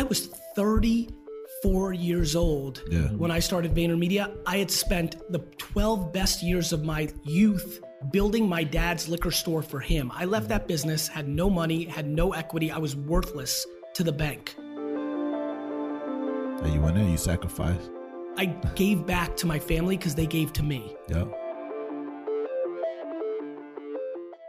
[0.00, 3.08] I was 34 years old Yeah.
[3.08, 4.34] when I started VaynerMedia.
[4.46, 9.60] I had spent the 12 best years of my youth building my dad's liquor store
[9.60, 10.10] for him.
[10.14, 12.70] I left that business, had no money, had no equity.
[12.70, 14.54] I was worthless to the bank.
[16.62, 17.90] And you went in, you sacrificed.
[18.38, 20.96] I gave back to my family because they gave to me.
[21.10, 21.26] Yeah.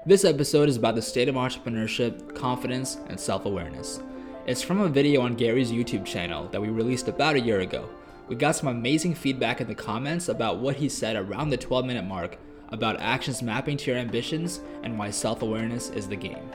[0.05, 3.99] This episode is about the state of entrepreneurship, confidence, and self awareness.
[4.47, 7.87] It's from a video on Gary's YouTube channel that we released about a year ago.
[8.27, 11.85] We got some amazing feedback in the comments about what he said around the 12
[11.85, 16.49] minute mark about actions mapping to your ambitions and why self awareness is the game.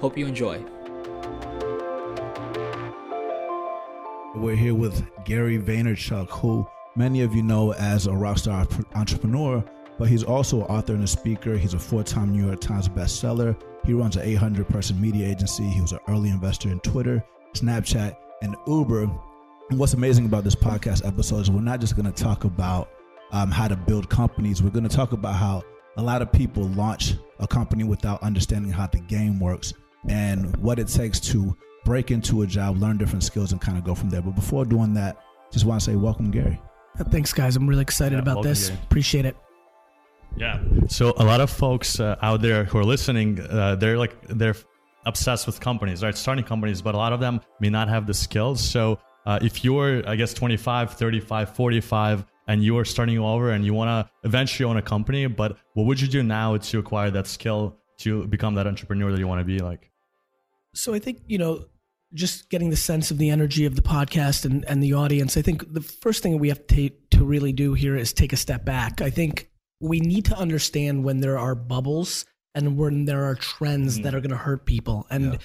[0.00, 0.62] Hope you enjoy.
[4.34, 9.64] We're here with Gary Vaynerchuk, who many of you know as a rockstar entrepreneur,
[9.98, 11.56] but he's also an author and a speaker.
[11.56, 13.56] He's a four-time New York Times bestseller.
[13.84, 15.64] He runs an 800-person media agency.
[15.64, 17.22] He was an early investor in Twitter,
[17.52, 19.02] Snapchat, and Uber.
[19.02, 22.88] And what's amazing about this podcast episode is we're not just going to talk about
[23.32, 24.62] um, how to build companies.
[24.62, 25.62] We're going to talk about how
[25.96, 29.74] a lot of people launch a company without understanding how the game works
[30.08, 33.84] and what it takes to break into a job, learn different skills, and kind of
[33.84, 34.22] go from there.
[34.22, 35.18] But before doing that,
[35.50, 36.60] just want to say welcome, Gary.
[37.10, 37.56] Thanks, guys.
[37.56, 38.68] I'm really excited Yeah, about welcome, this.
[38.68, 38.80] Gary.
[38.84, 39.36] Appreciate it.
[40.36, 40.60] Yeah.
[40.88, 44.56] So a lot of folks uh, out there who are listening, uh, they're like they're
[45.06, 46.16] obsessed with companies, right?
[46.16, 48.60] Starting companies, but a lot of them may not have the skills.
[48.60, 53.64] So uh, if you're, I guess, 25, 35, 45, and you are starting over and
[53.64, 57.10] you want to eventually own a company, but what would you do now to acquire
[57.10, 59.90] that skill to become that entrepreneur that you want to be like?
[60.74, 61.66] So I think, you know,
[62.12, 65.42] just getting the sense of the energy of the podcast and, and the audience, I
[65.42, 68.64] think the first thing we have to, to really do here is take a step
[68.64, 69.00] back.
[69.00, 69.48] I think
[69.84, 74.04] we need to understand when there are bubbles and when there are trends mm-hmm.
[74.04, 75.06] that are going to hurt people.
[75.10, 75.38] And Yeah.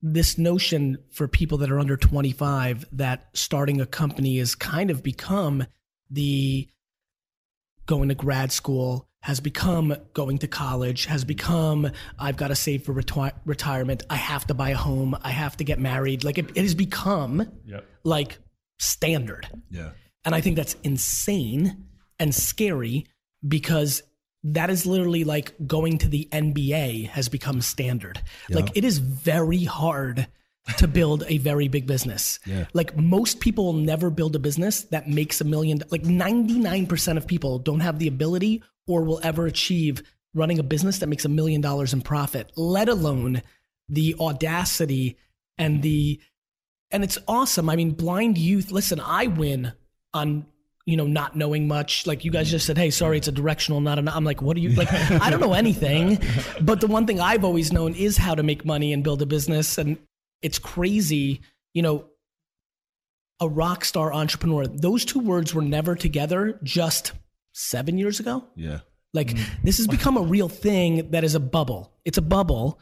[0.00, 5.02] this notion for people that are under 25 that starting a company has kind of
[5.02, 5.66] become
[6.10, 6.68] the
[7.86, 11.28] going to grad school has become going to college has mm-hmm.
[11.28, 15.30] become i've got to save for reti- retirement i have to buy a home i
[15.30, 17.86] have to get married like it, it has become Yep.
[18.04, 18.38] like
[18.78, 19.90] standard Yeah.
[20.24, 21.86] and I think that's insane
[22.18, 23.06] and scary
[23.46, 24.02] because
[24.42, 28.20] that is literally like going to the NBA has become standard.
[28.50, 30.26] Like it is very hard
[30.78, 32.38] to build a very big business.
[32.46, 32.66] Yeah.
[32.72, 37.26] Like most people will never build a business that makes a million like 99% of
[37.26, 40.02] people don't have the ability or will ever achieve
[40.34, 43.42] running a business that makes a million dollars in profit, let alone
[43.88, 45.16] the audacity
[45.58, 46.20] and the
[46.90, 47.68] and it's awesome.
[47.68, 48.70] I mean, blind youth.
[48.70, 49.72] Listen, I win
[50.12, 50.46] on
[50.86, 52.06] you know not knowing much.
[52.06, 52.52] Like you guys mm-hmm.
[52.52, 54.08] just said, hey, sorry, it's a directional, not an.
[54.08, 54.92] I'm like, what do you like?
[54.92, 56.18] I don't know anything,
[56.60, 59.26] but the one thing I've always known is how to make money and build a
[59.26, 59.98] business, and
[60.42, 61.40] it's crazy.
[61.72, 62.06] You know,
[63.40, 64.66] a rock star entrepreneur.
[64.66, 67.12] Those two words were never together just
[67.52, 68.44] seven years ago.
[68.56, 68.80] Yeah.
[69.12, 69.64] Like mm-hmm.
[69.64, 71.92] this has become a real thing that is a bubble.
[72.04, 72.80] It's a bubble.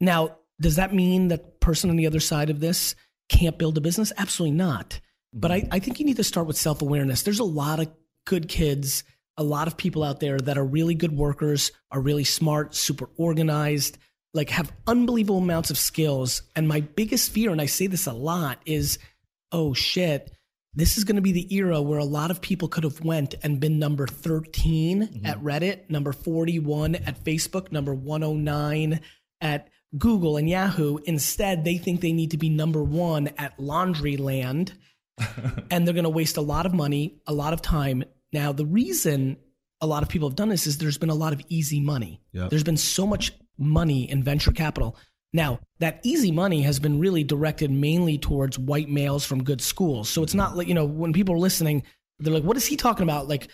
[0.00, 2.94] Now, does that mean that person on the other side of this
[3.28, 4.12] can't build a business?
[4.16, 5.00] Absolutely not.
[5.32, 7.22] But I, I think you need to start with self awareness.
[7.22, 7.88] There's a lot of
[8.26, 9.04] good kids,
[9.36, 13.08] a lot of people out there that are really good workers, are really smart, super
[13.16, 13.98] organized,
[14.34, 16.42] like have unbelievable amounts of skills.
[16.54, 18.98] And my biggest fear, and I say this a lot, is
[19.52, 20.32] oh shit,
[20.74, 23.34] this is going to be the era where a lot of people could have went
[23.42, 25.26] and been number 13 mm-hmm.
[25.26, 29.00] at Reddit, number 41 at Facebook, number 109
[29.40, 29.68] at
[29.98, 30.98] Google and Yahoo.
[31.04, 34.72] Instead, they think they need to be number 1 at Laundryland
[35.70, 38.04] and they're going to waste a lot of money, a lot of time.
[38.32, 39.36] Now, the reason
[39.80, 42.20] a lot of people have done this is there's been a lot of easy money.
[42.32, 42.50] Yep.
[42.50, 44.96] There's been so much money in venture capital.
[45.32, 50.08] Now, that easy money has been really directed mainly towards white males from good schools.
[50.08, 51.82] So it's not like, you know, when people are listening,
[52.18, 53.28] they're like, what is he talking about?
[53.28, 53.48] Like,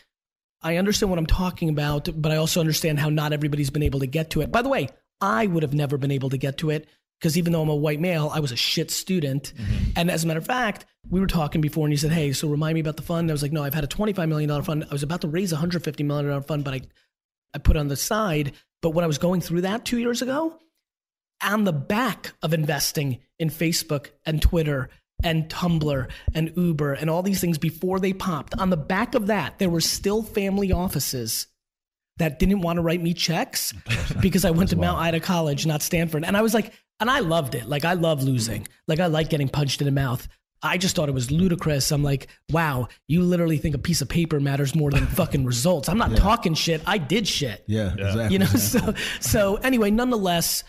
[0.60, 4.00] I understand what I'm talking about, but I also understand how not everybody's been able
[4.00, 4.50] to get to it.
[4.50, 4.88] By the way,
[5.20, 7.76] I would have never been able to get to it because even though I'm a
[7.76, 9.52] white male, I was a shit student.
[9.56, 9.90] Mm-hmm.
[9.96, 12.48] And as a matter of fact, we were talking before and you said, Hey, so
[12.48, 13.30] remind me about the fund.
[13.30, 14.86] I was like, No, I've had a $25 million fund.
[14.88, 16.80] I was about to raise a $150 million fund, but I,
[17.54, 18.52] I put it on the side.
[18.82, 20.58] But when I was going through that two years ago,
[21.42, 24.90] on the back of investing in Facebook and Twitter
[25.24, 29.28] and Tumblr and Uber and all these things before they popped, on the back of
[29.28, 31.48] that, there were still family offices
[32.18, 33.72] that didn't want to write me checks
[34.20, 36.24] because I went to Mount Ida College, not Stanford.
[36.24, 37.68] And I was like, and I loved it.
[37.68, 38.66] Like, I love losing.
[38.86, 40.26] Like, I like getting punched in the mouth.
[40.62, 41.92] I just thought it was ludicrous.
[41.92, 45.88] I'm like, wow, you literally think a piece of paper matters more than fucking results.
[45.88, 46.82] I'm not talking shit.
[46.86, 47.92] I did shit Yeah.
[47.92, 48.32] Exactly.
[48.32, 50.64] you know so so anyway nonetheless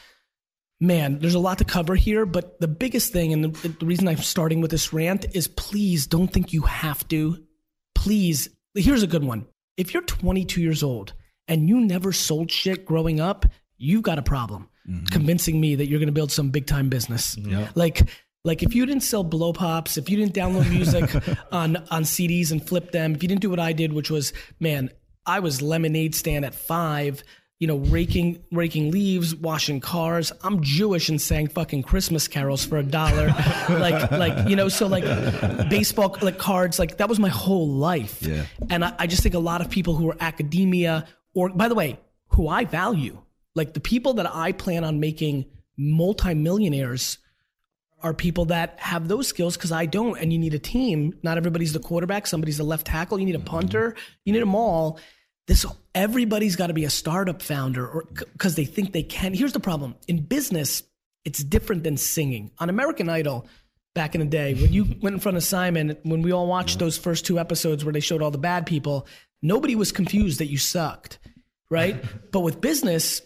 [0.81, 4.07] man, there's a lot to cover here, but the biggest thing and the, the reason
[4.07, 7.43] I'm starting with this rant is please don't think you have to.
[7.95, 9.45] Please, here's a good one.
[9.75, 11.13] If you're 22 years old
[11.47, 13.45] and you never sold shit growing up,
[13.77, 15.05] you've got a problem Mm-hmm.
[15.07, 17.35] convincing me that you're going to build some big time business.
[17.35, 17.77] Mm-hmm.
[17.77, 18.09] Like,
[18.43, 21.13] like if you didn't sell blow pops, if you didn't download music
[21.51, 24.33] on on CDs and flip them, if you didn't do what I did, which was,
[24.59, 24.89] man,
[25.25, 27.23] I was lemonade stand at five,
[27.59, 30.31] you know, raking raking leaves, washing cars.
[30.43, 33.27] I'm Jewish and sang fucking Christmas carols for a dollar,
[33.69, 35.03] like like you know, so like
[35.69, 38.23] baseball like cards, like that was my whole life.
[38.23, 38.45] Yeah.
[38.69, 41.75] And I, I just think a lot of people who are academia or by the
[41.75, 41.99] way,
[42.29, 43.21] who I value,
[43.55, 45.45] like the people that I plan on making
[45.77, 47.17] multimillionaires
[48.01, 50.17] are people that have those skills because I don't.
[50.17, 51.13] And you need a team.
[51.23, 52.27] Not everybody's the quarterback.
[52.27, 53.19] Somebody's the left tackle.
[53.19, 53.95] You need a punter.
[54.23, 54.99] You need them all.
[55.47, 55.65] This
[55.95, 59.33] everybody's got to be a startup founder or because they think they can.
[59.33, 60.83] Here's the problem in business.
[61.25, 63.47] It's different than singing on American Idol.
[63.95, 66.77] Back in the day, when you went in front of Simon, when we all watched
[66.77, 69.07] those first two episodes where they showed all the bad people,
[69.41, 71.17] nobody was confused that you sucked,
[71.71, 72.01] right?
[72.31, 73.23] but with business,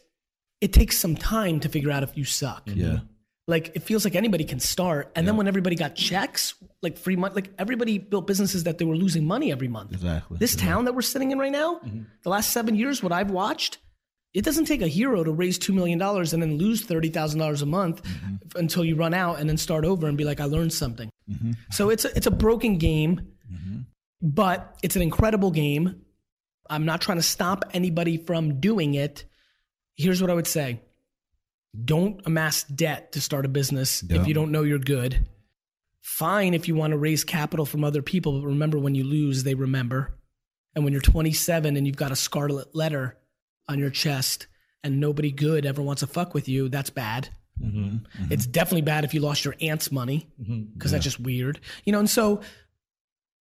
[0.63, 2.63] it takes some time to figure out if you suck.
[2.67, 2.85] Yeah.
[2.85, 3.05] Mm-hmm.
[3.47, 7.17] Like it feels like anybody can start, and then when everybody got checks, like free
[7.17, 9.91] money, like everybody built businesses that they were losing money every month.
[9.91, 10.37] Exactly.
[10.37, 12.03] This town that we're sitting in right now, mm-hmm.
[12.21, 13.79] the last seven years, what I've watched,
[14.33, 17.41] it doesn't take a hero to raise two million dollars and then lose thirty thousand
[17.41, 18.57] dollars a month mm-hmm.
[18.57, 21.09] until you run out and then start over and be like, I learned something.
[21.71, 23.27] So it's a, it's a broken game,
[24.21, 26.01] but it's an incredible game.
[26.69, 29.25] I'm not trying to stop anybody from doing it.
[29.95, 30.81] Here's what I would say
[31.85, 34.21] don't amass debt to start a business Yeah.
[34.21, 35.27] if you don't know you're good.
[36.01, 39.43] Fine if you want to raise capital from other people, but remember when you lose,
[39.43, 40.19] they remember.
[40.75, 43.17] And when you're 27 and you've got a scarlet letter
[43.69, 44.47] on your chest
[44.83, 47.29] and nobody good ever wants to fuck with you, that's bad.
[47.61, 48.31] Mm-hmm, mm-hmm.
[48.31, 51.59] It's definitely bad if you lost your aunt's money mm-hmm, because that's just weird.
[51.85, 52.41] You know, and so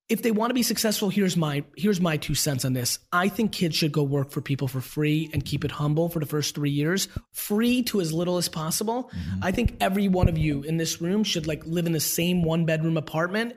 [0.08, 2.98] if they want to be successful, here's my here's my two cents on this.
[3.12, 6.18] I think kids should go work for people for free and keep it humble for
[6.18, 9.10] the first three years, free to as little as possible.
[9.40, 12.42] I think every one of you in this room should like live in the same
[12.42, 13.54] one bedroom apartment,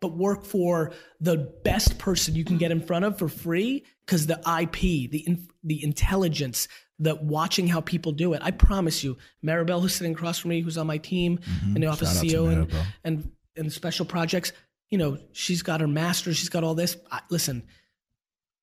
[0.00, 4.26] but work for the best person you can get in front of for free because
[4.26, 6.66] the IP, the in, the intelligence,
[6.98, 8.42] the watching how people do it.
[8.42, 11.40] I promise you, Maribel, who's sitting across from me, who's on my team
[11.74, 12.72] in the office Shout CEO and,
[13.04, 14.52] and and special projects.
[14.92, 16.96] You know, she's got her master, she's got all this.
[17.10, 17.64] I, listen,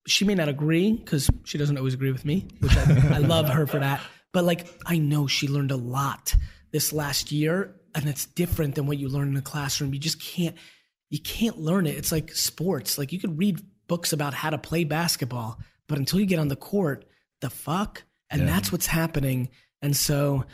[0.07, 3.49] she may not agree because she doesn't always agree with me, which I, I love
[3.49, 3.99] her for that.
[4.31, 6.35] But like, I know she learned a lot
[6.71, 9.93] this last year, and it's different than what you learn in the classroom.
[9.93, 10.55] You just can't,
[11.09, 11.97] you can't learn it.
[11.97, 12.97] It's like sports.
[12.97, 16.47] Like you could read books about how to play basketball, but until you get on
[16.47, 17.05] the court,
[17.41, 19.49] the fuck, and that's what's happening.
[19.81, 20.45] And so,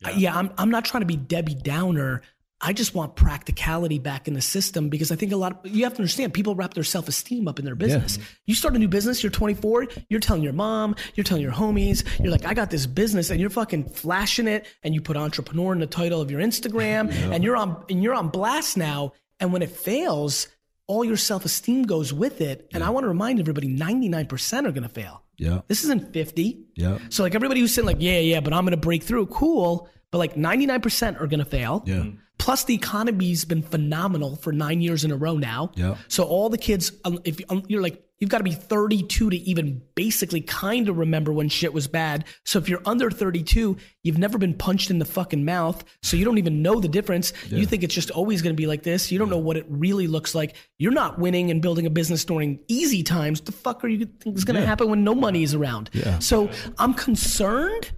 [0.00, 2.22] yeah, yeah I'm, I'm not trying to be Debbie Downer.
[2.62, 5.84] I just want practicality back in the system because I think a lot of you
[5.84, 8.18] have to understand people wrap their self esteem up in their business.
[8.46, 12.04] You start a new business, you're 24, you're telling your mom, you're telling your homies,
[12.22, 15.72] you're like, I got this business, and you're fucking flashing it, and you put entrepreneur
[15.72, 19.12] in the title of your Instagram, and you're on and you're on blast now.
[19.38, 20.48] And when it fails,
[20.86, 22.68] all your self esteem goes with it.
[22.74, 25.22] And I want to remind everybody, 99% are going to fail.
[25.38, 25.60] Yeah.
[25.68, 26.66] This isn't 50.
[26.74, 26.98] Yeah.
[27.08, 29.26] So like everybody who's saying like, yeah, yeah, but I'm going to break through.
[29.26, 29.88] Cool.
[30.10, 31.84] But like 99% are going to fail.
[31.86, 32.06] Yeah.
[32.40, 35.72] Plus the economy's been phenomenal for nine years in a row now.
[35.74, 35.96] Yeah.
[36.08, 39.36] So all the kids, um, if um, you're like, you've got to be 32 to
[39.36, 42.24] even basically kind of remember when shit was bad.
[42.46, 45.84] So if you're under 32, you've never been punched in the fucking mouth.
[46.02, 47.32] So you don't even know the difference.
[47.48, 49.12] You think it's just always going to be like this.
[49.12, 50.56] You don't know what it really looks like.
[50.78, 53.42] You're not winning and building a business during easy times.
[53.42, 55.90] The fuck are you think is going to happen when no money is around?
[55.92, 56.18] Yeah.
[56.20, 57.90] So I'm concerned,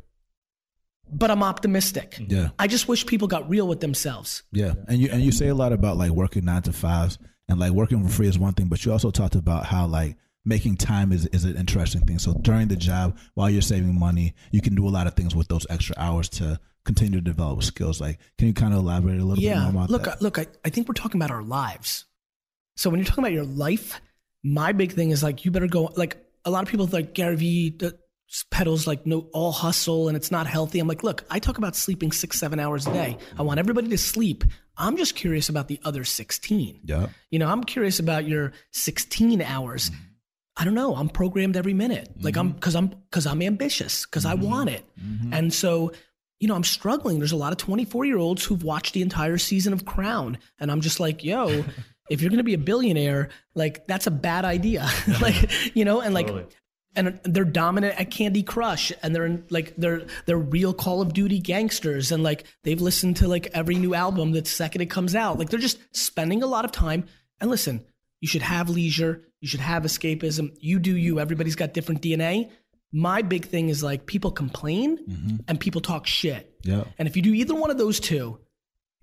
[1.12, 2.16] but I'm optimistic.
[2.26, 2.48] Yeah.
[2.58, 4.42] I just wish people got real with themselves.
[4.52, 7.58] Yeah, and you and you say a lot about like working nine to fives and
[7.60, 10.76] like working for free is one thing, but you also talked about how like making
[10.76, 12.18] time is is an interesting thing.
[12.18, 15.36] So during the job, while you're saving money, you can do a lot of things
[15.36, 18.00] with those extra hours to continue to develop skills.
[18.00, 19.60] Like, can you kind of elaborate a little bit Yeah.
[19.60, 20.16] more about Look, that?
[20.16, 22.06] I- look, I, I think we're talking about our lives.
[22.76, 24.00] So when you're talking about your life,
[24.42, 27.36] my big thing is like you better go like a lot of people like Gary
[27.36, 27.96] Vee the
[28.50, 30.78] pedals like no all hustle and it's not healthy.
[30.78, 33.18] I'm like, look, I talk about sleeping six, seven hours a day.
[33.38, 34.44] I want everybody to sleep.
[34.76, 36.80] I'm just curious about the other 16.
[36.84, 39.90] yeah, You know, I'm curious about your 16 hours.
[39.90, 40.02] Mm-hmm.
[40.56, 40.94] I don't know.
[40.94, 42.10] I'm programmed every minute.
[42.20, 42.56] Like I'm mm-hmm.
[42.56, 44.50] because I'm because I'm ambitious because I mm-hmm.
[44.50, 44.84] want it.
[45.32, 45.92] And so,
[46.40, 47.18] you know, I'm struggling.
[47.18, 50.70] There's a lot of 24 year olds who've watched the entire season of Crown, and
[50.70, 51.64] I'm just like, yo,
[52.10, 54.86] if you're gonna be a billionaire, like that's a bad idea.
[55.20, 56.28] like, you know, and like.
[56.94, 61.12] And they're dominant at Candy Crush, and they're in, like they're they're real Call of
[61.12, 65.14] Duty gangsters, and like they've listened to like every new album the second it comes
[65.14, 65.38] out.
[65.38, 67.06] Like they're just spending a lot of time.
[67.40, 67.84] And listen,
[68.20, 70.56] you should have leisure, you should have escapism.
[70.60, 71.18] You do you.
[71.18, 72.50] Everybody's got different DNA.
[72.92, 75.36] My big thing is like people complain mm-hmm.
[75.48, 76.54] and people talk shit.
[76.62, 76.84] Yeah.
[76.98, 78.38] And if you do either one of those two,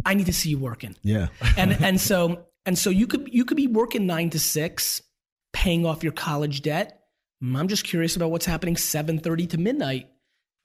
[0.06, 1.28] I need to see you working Yeah.
[1.58, 5.02] and and so and so you could you could be working nine to six,
[5.52, 6.99] paying off your college debt.
[7.44, 10.10] Mm, I'm just curious about what's happening seven thirty to midnight.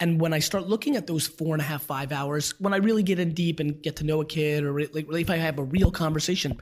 [0.00, 2.78] And when I start looking at those four and a half, five hours, when I
[2.78, 5.36] really get in deep and get to know a kid, or like really if I
[5.36, 6.60] have a real conversation,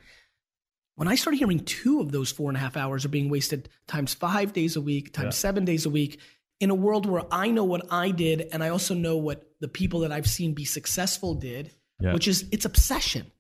[0.97, 3.71] when I start hearing two of those four and a half hours are being wasted
[3.87, 6.21] times five days a week, times seven days a week,
[6.61, 9.69] in a world where I know what I did and I also know what the
[9.69, 12.13] people that I've seen be successful did, Yeah.
[12.13, 13.33] which is it's obsession.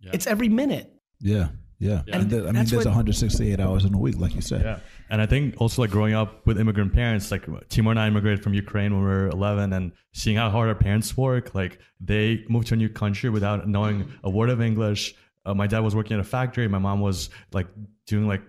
[0.00, 0.10] Yeah.
[0.12, 0.92] It's every minute.
[1.18, 1.48] Yeah.
[1.80, 2.02] Yeah.
[2.12, 4.60] And there- I mean, there's what- 168 hours in a week, like you said.
[4.62, 4.78] Yeah.
[5.10, 8.42] And I think also like growing up with immigrant parents, like Timur and I immigrated
[8.42, 12.44] from Ukraine when we were 11 and seeing how hard our parents work, like they
[12.48, 15.14] moved to a new country without knowing a word of English.
[15.46, 16.68] Uh, my dad was working at a factory.
[16.68, 17.68] My mom was like
[18.06, 18.42] doing like,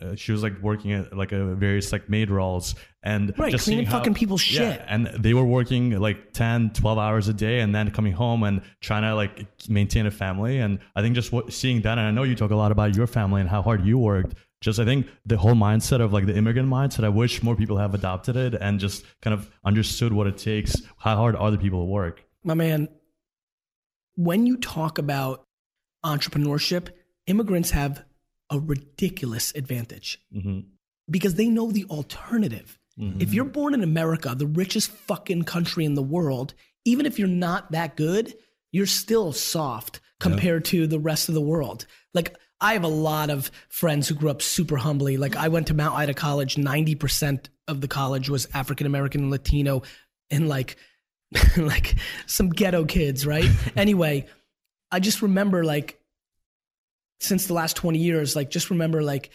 [0.00, 3.64] uh, she was like working at like a various like maid roles and Right, just
[3.64, 4.62] cleaning how- fucking people's shit.
[4.62, 8.44] Yeah, and they were working like 10 12 hours a day and then coming home
[8.44, 12.06] and trying to like maintain a family and i think just what, seeing that and
[12.06, 14.78] i know you talk a lot about your family and how hard you worked just
[14.78, 17.04] i think the whole mindset of like the immigrant mindset.
[17.04, 20.82] I wish more people have adopted it and just kind of understood what it takes
[20.98, 22.24] how hard other people work.
[22.44, 22.88] My man,
[24.16, 25.44] when you talk about
[26.04, 26.90] entrepreneurship,
[27.26, 28.04] immigrants have
[28.50, 30.60] a ridiculous advantage hmm
[31.10, 32.78] because they know the alternative.
[33.20, 37.28] If you're born in America, the richest fucking country in the world, even if you're
[37.28, 38.34] not that good,
[38.72, 41.86] you're still soft compared to the rest of the world.
[42.12, 45.16] Like, I have a lot of friends who grew up super humbly.
[45.16, 49.30] Like, I went to Mount Ida College, 90% of the college was African American and
[49.30, 49.82] Latino,
[50.30, 50.76] and like,
[51.56, 51.96] like
[52.26, 53.48] some ghetto kids, right?
[53.76, 54.26] anyway,
[54.90, 56.00] I just remember like
[57.20, 59.30] since the last 20 years, like just remember like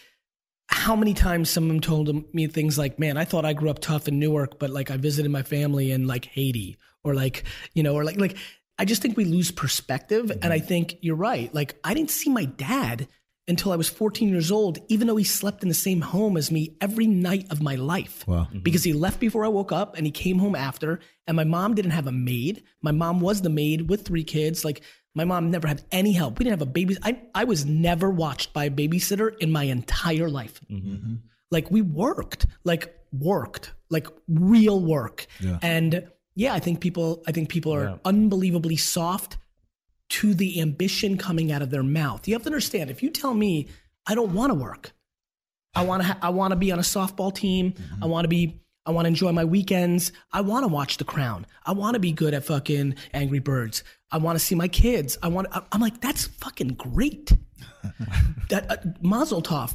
[0.66, 4.08] how many times someone told me things like, man, I thought I grew up tough
[4.08, 7.94] in Newark, but like I visited my family in like Haiti or like, you know,
[7.94, 8.36] or like, like,
[8.78, 10.30] I just think we lose perspective.
[10.30, 10.66] And I mm-hmm.
[10.66, 11.52] think you're right.
[11.54, 13.08] Like, I didn't see my dad
[13.46, 16.50] until I was 14 years old, even though he slept in the same home as
[16.50, 18.26] me every night of my life.
[18.26, 18.44] Wow.
[18.44, 18.60] Mm-hmm.
[18.60, 21.00] Because he left before I woke up and he came home after.
[21.26, 22.64] And my mom didn't have a maid.
[22.82, 24.64] My mom was the maid with three kids.
[24.64, 24.82] Like,
[25.14, 26.38] my mom never had any help.
[26.38, 26.96] We didn't have a baby.
[27.02, 30.60] I, I was never watched by a babysitter in my entire life.
[30.70, 31.14] Mm-hmm.
[31.50, 35.26] Like we worked, like worked, like real work.
[35.38, 35.58] Yeah.
[35.62, 37.96] And yeah, I think people, I think people are Yeah.
[38.04, 39.36] unbelievably soft
[40.10, 42.26] to the ambition coming out of their mouth.
[42.28, 42.90] You have to understand.
[42.90, 43.68] If you tell me
[44.06, 44.92] I don't want to work,
[45.74, 47.74] I want to, ha- I want to be on a softball team.
[48.02, 50.12] I want to be, I want to enjoy my weekends.
[50.32, 51.46] I want to watch The Crown.
[51.64, 53.82] I want to be good at fucking Angry Birds.
[54.10, 55.16] I want to see my kids.
[55.22, 55.48] I want.
[55.72, 57.32] I'm like, that's fucking great.
[58.50, 59.74] that uh, Mazel Tov,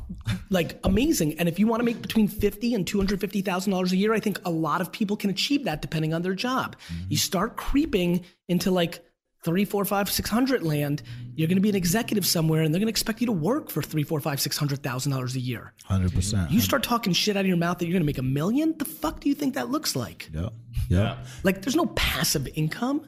[0.49, 1.39] like amazing.
[1.39, 3.97] And if you want to make between fifty and two hundred fifty thousand dollars a
[3.97, 6.75] year, I think a lot of people can achieve that depending on their job.
[7.07, 9.03] You start creeping into like
[9.45, 11.01] three, four, five, six hundred land.
[11.35, 13.69] You're going to be an executive somewhere, and they're going to expect you to work
[13.69, 15.73] for three, four, five, six hundred thousand dollars a year.
[15.89, 16.51] 100%.
[16.51, 18.75] You start talking shit out of your mouth that you're going to make a million.
[18.77, 20.29] The fuck do you think that looks like?
[20.33, 20.49] yeah.
[20.89, 21.17] Yeah.
[21.43, 23.05] Like, there's no passive income.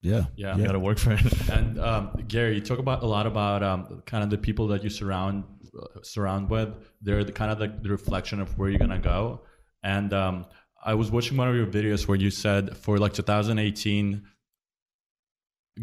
[0.00, 0.24] Yeah.
[0.36, 0.56] Yeah.
[0.56, 1.20] you gotta work for it
[1.50, 4.84] And um, Gary, you talk about a lot about um, kind of the people that
[4.84, 5.44] you surround
[6.02, 6.70] surround with.
[7.00, 9.42] They're the kind of the, the reflection of where you're gonna go.
[9.82, 10.46] And um,
[10.84, 14.22] I was watching one of your videos where you said for like 2018,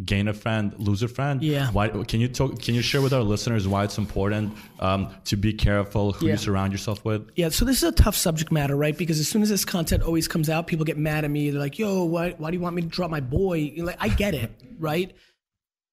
[0.03, 1.41] gain a friend, lose a friend.
[1.41, 1.71] Yeah.
[1.71, 1.87] Why?
[1.87, 2.61] Can you talk?
[2.61, 6.33] Can you share with our listeners why it's important um, to be careful who Yeah.
[6.33, 7.29] you surround yourself with?
[7.35, 8.97] Yeah, so this is a tough subject matter, right?
[8.97, 11.49] Because as soon as this content always comes out, people get mad at me.
[11.49, 13.97] They're like, "Yo, why, why do you want me to drop my boy?" You're like,
[13.99, 15.15] I get it, right?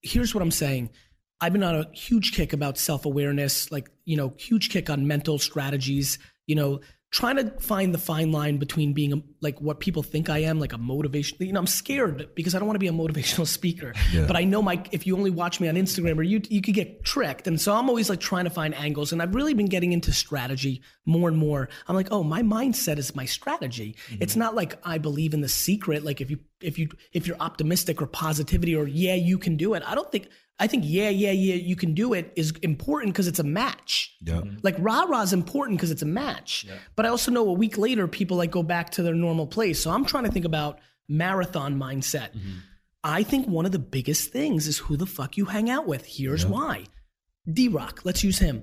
[0.03, 0.91] Here's what I'm saying.
[1.43, 5.09] I've been on a huge kick about self awareness, like you know, huge kick on
[5.09, 6.19] mental strategies.
[6.47, 6.81] You know,
[7.11, 10.61] trying to find the fine line between being a, like what people think I am,
[10.61, 11.37] like a motivation.
[11.41, 13.93] You know, I'm scared because I don't want to be a motivational speaker.
[14.29, 16.75] But I know my if you only watch me on Instagram or you you could
[16.75, 19.13] get tricked, and so I'm always like trying to find angles.
[19.13, 21.69] And I've really been getting into strategy more and more.
[21.89, 23.97] I'm like, oh, my mindset is my strategy.
[24.07, 24.23] Mm-hmm.
[24.23, 26.05] It's not like I believe in the secret.
[26.05, 29.75] Like if you if you if you're optimistic or positivity or yeah, you can do
[29.75, 29.83] it.
[29.85, 30.29] I don't think.
[30.63, 34.15] I think yeah, yeah, yeah, you can do it is important because it's a match.
[34.21, 34.35] Yeah.
[34.35, 34.59] Mm-hmm.
[34.63, 36.65] Like rah rah is important because it's a match.
[36.95, 39.83] But I also know a week later people like go back to their normal place.
[39.83, 40.79] So I'm trying to think about
[41.09, 42.31] marathon mindset.
[42.31, 42.59] Mm-hmm.
[43.03, 46.07] I think one of the biggest things is who the fuck you hang out with.
[46.07, 46.85] Here's why.
[47.53, 48.63] D Rock, let's use him.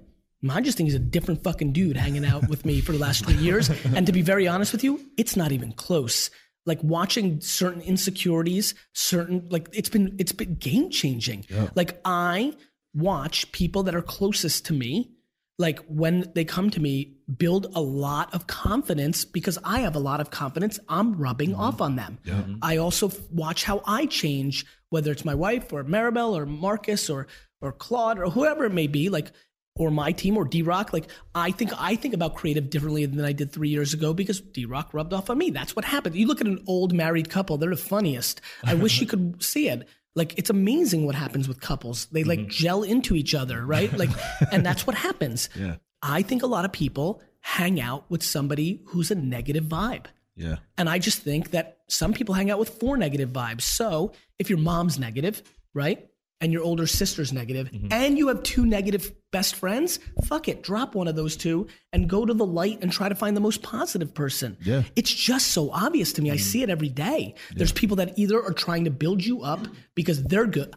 [0.49, 3.25] I just think he's a different fucking dude hanging out with me for the last
[3.25, 3.69] three years.
[3.93, 6.29] And to be very honest with you, it's not even close.
[6.69, 11.45] Like watching certain insecurities, certain like it's been it's been game changing.
[11.75, 12.53] Like I
[12.93, 15.11] watch people that are closest to me,
[15.57, 19.99] like when they come to me, build a lot of confidence because I have a
[19.99, 20.79] lot of confidence.
[20.87, 21.61] I'm rubbing mm-hmm.
[21.61, 22.17] off on them.
[22.25, 22.55] Mm-hmm.
[22.61, 27.27] I also watch how I change, whether it's my wife or Maribel or Marcus or
[27.61, 29.31] or Claude or whoever it may be, like
[29.79, 30.93] or my team or D Rock.
[30.93, 34.41] Like I think I think about creative differently than I did three years ago because
[34.41, 35.49] D Rock rubbed off on me.
[35.49, 36.15] That's what happened.
[36.15, 38.41] You look at an old married couple; they're the funniest.
[38.63, 39.87] I wish you could see it.
[40.15, 42.07] Like it's amazing what happens with couples.
[42.11, 42.49] They like mm-hmm.
[42.49, 43.91] gel into each other, right?
[43.97, 44.09] Like,
[44.51, 45.49] and that's what happens.
[45.55, 45.77] Yeah.
[46.03, 50.05] I think a lot of people hang out with somebody who's a negative vibe.
[50.35, 50.57] Yeah.
[50.77, 53.61] And I just think that some people hang out with four negative vibes.
[53.61, 55.41] So if your mom's negative,
[55.73, 56.08] right?
[56.41, 57.91] And your older sister's negative, mm-hmm.
[57.91, 62.09] and you have two negative best friends, fuck it, drop one of those two and
[62.09, 64.55] go to the light and try to find the most positive person.
[64.61, 64.83] Yeah.
[64.95, 66.31] It's just so obvious to me.
[66.31, 66.41] I mm-hmm.
[66.41, 67.35] see it every day.
[67.53, 70.73] There's people that either are trying to build you up because they're good.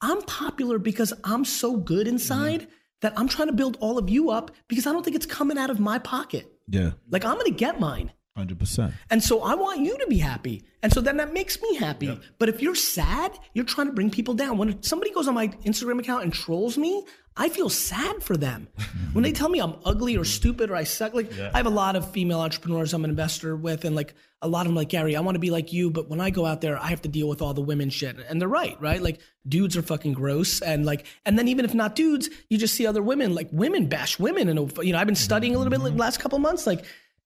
[0.00, 2.70] I'm popular because I'm so good inside mm-hmm.
[3.02, 5.58] that I'm trying to build all of you up because I don't think it's coming
[5.58, 6.52] out of my pocket.
[6.66, 6.90] Yeah.
[7.08, 8.12] Like I'm going to get mine.
[8.36, 8.94] Hundred percent.
[9.10, 10.64] And so I want you to be happy.
[10.82, 12.18] And so then that makes me happy.
[12.38, 14.56] But if you're sad, you're trying to bring people down.
[14.56, 17.04] When somebody goes on my Instagram account and trolls me,
[17.36, 18.68] I feel sad for them.
[19.12, 21.70] when they tell me I'm ugly or stupid or I suck, like I have a
[21.70, 24.88] lot of female entrepreneurs I'm an investor with, and like a lot of them like
[24.88, 27.02] Gary, I want to be like you, but when I go out there, I have
[27.02, 28.16] to deal with all the women shit.
[28.28, 29.00] And they're right, right?
[29.00, 30.60] Like dudes are fucking gross.
[30.60, 33.86] And like, and then even if not dudes, you just see other women, like women
[33.86, 34.48] bash women.
[34.48, 36.84] And, you know, I've been studying a little bit like, the last couple months, like,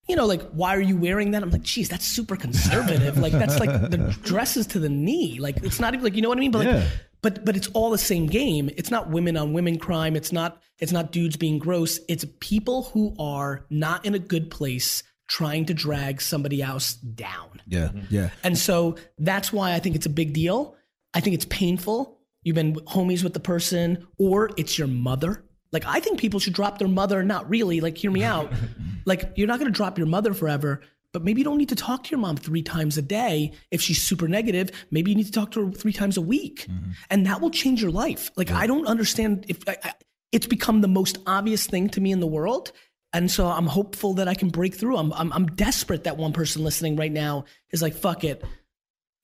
[0.09, 1.43] you know, like, why are you wearing that?
[1.43, 3.19] I'm like, geez, that's super conservative.
[3.19, 5.39] like, that's like the dresses to the knee.
[5.41, 6.53] Like, it's not even like, you know what I mean?
[6.53, 6.87] But like,
[7.23, 8.71] but but it's all the same game.
[8.77, 10.15] It's not women on women crime.
[10.15, 11.99] It's not it's not dudes being gross.
[12.09, 17.61] It's people who are not in a good place trying to drag somebody else down.
[17.67, 17.89] Yeah.
[17.89, 18.15] Mm-hmm.
[18.15, 18.31] Yeah.
[18.45, 20.77] And so that's why I think it's a big deal.
[21.15, 22.21] I think it's painful.
[22.45, 25.43] You've been homies with the person, or it's your mother.
[25.73, 27.23] Like, I think people should drop their mother.
[27.23, 27.81] Not really.
[27.81, 28.53] Like, hear me out.
[29.05, 30.81] like, you're not going to drop your mother forever,
[31.13, 33.81] but maybe you don't need to talk to your mom three times a day if
[33.81, 34.71] she's super negative.
[34.91, 36.91] Maybe you need to talk to her three times a week, mm-hmm.
[37.11, 38.31] and that will change your life.
[38.37, 39.93] Like, I don't understand if I, I,
[40.33, 42.73] it's become the most obvious thing to me in the world.
[43.13, 44.99] And so I'm hopeful that I can break through.
[44.99, 48.45] I'm, I'm, I'm desperate that one person listening right now is like, fuck it.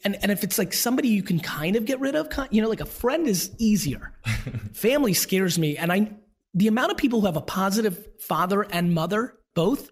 [0.04, 2.68] And, and if it's like somebody you can kind of get rid of, you know,
[2.68, 4.12] like a friend is easier.
[4.72, 5.76] Family scares me.
[5.76, 6.10] And I,
[6.54, 9.90] the amount of people who have a positive father and mother, both,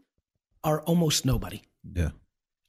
[0.62, 1.62] are almost nobody.
[1.94, 2.10] Yeah.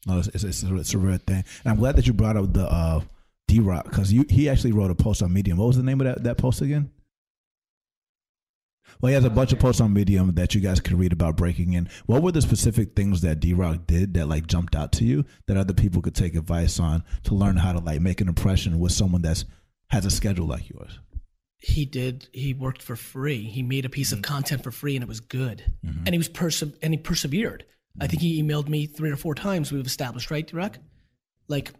[0.08, 1.44] No, it's, it's, it's, a, it's a rare thing.
[1.64, 3.02] And I'm glad that you brought up the uh,
[3.48, 5.58] D Rock because he actually wrote a post on Medium.
[5.58, 6.90] What was the name of that, that post again?
[9.00, 11.36] Well, he has a bunch of posts on Medium that you guys can read about
[11.36, 11.90] breaking in.
[12.06, 15.26] What were the specific things that D Rock did that like jumped out to you
[15.48, 18.80] that other people could take advice on to learn how to like make an impression
[18.80, 19.46] with someone that's
[19.90, 21.00] has a schedule like yours?
[21.62, 22.28] He did.
[22.34, 23.44] He worked for free.
[23.44, 24.34] He made a piece of mm-hmm.
[24.34, 25.64] content for free, and it was good.
[25.86, 26.04] Mm-hmm.
[26.08, 27.66] And he was perse- and he persevered.
[28.00, 28.50] I think he mm-hmm.
[28.50, 29.72] emailed me three or four times.
[29.72, 30.80] We've established, right, D Rock?
[31.48, 31.72] Like,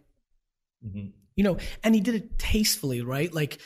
[1.34, 3.32] you know, and he did it tastefully, right?
[3.32, 3.58] Like,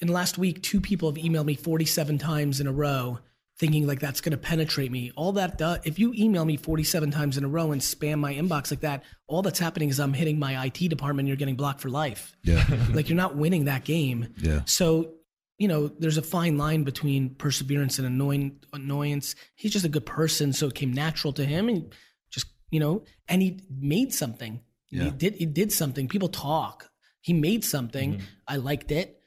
[0.00, 3.18] in the last week, two people have emailed me 47 times in a row,
[3.58, 5.12] thinking like that's going to penetrate me.
[5.16, 8.34] All that does, if you email me 47 times in a row and spam my
[8.34, 11.20] inbox like that, all that's happening is I'm hitting my IT department.
[11.20, 12.36] And you're getting blocked for life.
[12.42, 12.64] Yeah.
[12.92, 14.32] like you're not winning that game.
[14.38, 14.60] Yeah.
[14.64, 15.14] So,
[15.58, 19.34] you know, there's a fine line between perseverance and annoying annoyance.
[19.56, 21.92] He's just a good person, so it came natural to him, and
[22.30, 24.60] just you know, and he made something.
[24.90, 25.34] He did.
[25.34, 26.08] He did something.
[26.08, 26.90] People talk.
[27.20, 28.14] He made something.
[28.14, 28.24] Mm-hmm.
[28.46, 29.20] I liked it.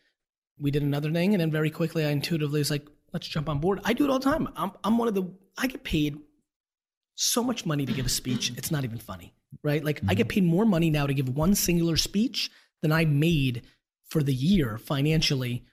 [0.58, 3.60] We did another thing, and then very quickly, I intuitively was like, "Let's jump on
[3.60, 4.48] board." I do it all the time.
[4.56, 5.32] I'm I'm one of the.
[5.58, 6.18] I get paid
[7.16, 8.54] so much money to give a speech.
[8.58, 9.84] It's not even funny, right?
[9.84, 10.34] Like I get mm-hmm.
[10.34, 12.50] paid more money now to give one singular speech
[12.82, 13.64] than I made
[14.10, 15.66] for the year financially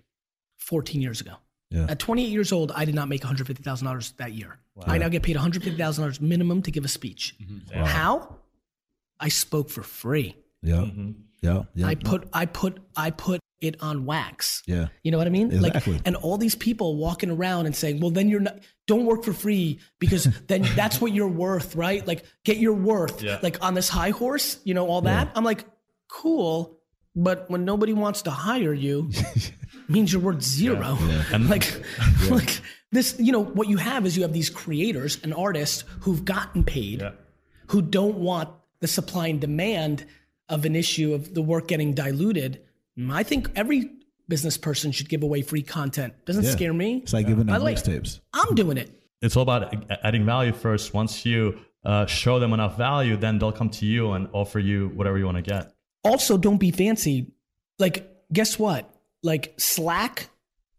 [0.69, 1.33] 14 years ago.
[1.71, 1.87] Yeah.
[1.89, 4.59] At 28 years old, I did not make $150,000 that year.
[4.87, 7.35] I now get paid $150,000 minimum to give a speech.
[7.43, 7.85] Mm-hmm.
[7.85, 8.37] How?
[9.19, 10.37] I spoke for free.
[10.63, 10.77] Yeah.
[10.77, 11.11] Mm-hmm.
[11.43, 11.63] Yeah.
[11.75, 11.87] Yeah.
[11.87, 14.63] I put I put I put it on wax.
[14.67, 14.89] Yeah.
[15.03, 15.51] You know what I mean?
[15.53, 15.95] Exactly.
[15.95, 19.25] Like and all these people walking around and saying, "Well, then you're not don't work
[19.25, 22.07] for free because then that's what you're worth, right?
[22.07, 23.39] Like get your worth Yeah.
[23.43, 25.65] like on this high horse, you know, all that." I'm like,
[26.09, 26.79] "Cool,
[27.15, 29.11] but when nobody wants to hire you,
[29.89, 30.99] means you're worth zero.
[31.39, 31.83] Like
[32.31, 32.61] like
[32.93, 36.65] this, you know, what you have is you have these creators and artists who've gotten
[36.65, 37.13] paid Yeah.
[37.69, 38.49] who don't want
[38.81, 40.07] the supply and demand
[40.49, 42.61] of an issue of the work getting diluted.
[43.11, 43.91] I think every
[44.29, 46.15] business person should give away free content.
[46.25, 46.51] Doesn't Yeah.
[46.51, 47.01] scare me.
[47.03, 48.21] It's like giving out way, mixtapes.
[48.33, 48.91] I'm doing it.
[49.21, 49.75] It's all about
[50.05, 50.95] adding value first.
[50.95, 54.89] Once you uh, show them enough value, then they'll come to you and offer you
[54.95, 55.73] whatever you want to get.
[56.05, 57.33] Also, don't be fancy.
[57.79, 58.93] Like, guess what?
[59.23, 60.31] Like, Slack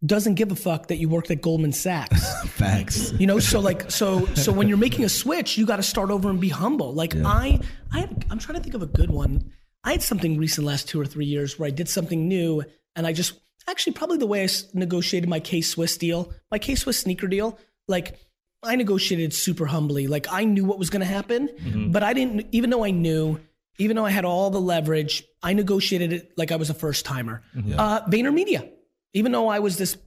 [0.05, 2.43] doesn't give a fuck that you worked at Goldman Sachs.
[2.51, 3.11] Facts.
[3.13, 6.09] You know, so like, so so when you're making a switch, you got to start
[6.09, 6.93] over and be humble.
[6.93, 7.59] Like I,
[7.91, 9.51] I, had, I'm trying to think of a good one.
[9.83, 12.63] I had something recent last two or three years where I did something new,
[12.95, 13.33] and I just
[13.67, 17.57] actually probably the way I negotiated my K Swiss deal, my K Swiss sneaker deal,
[17.87, 18.17] like.
[18.61, 20.07] I negotiated super humbly.
[20.07, 21.91] Like I knew what was going to happen, mm-hmm.
[21.91, 22.47] but I didn't.
[22.51, 23.39] Even though I knew,
[23.79, 27.05] even though I had all the leverage, I negotiated it like I was a first
[27.05, 27.41] timer.
[27.79, 28.69] Uh, VaynerMedia,
[29.13, 29.97] even though I was this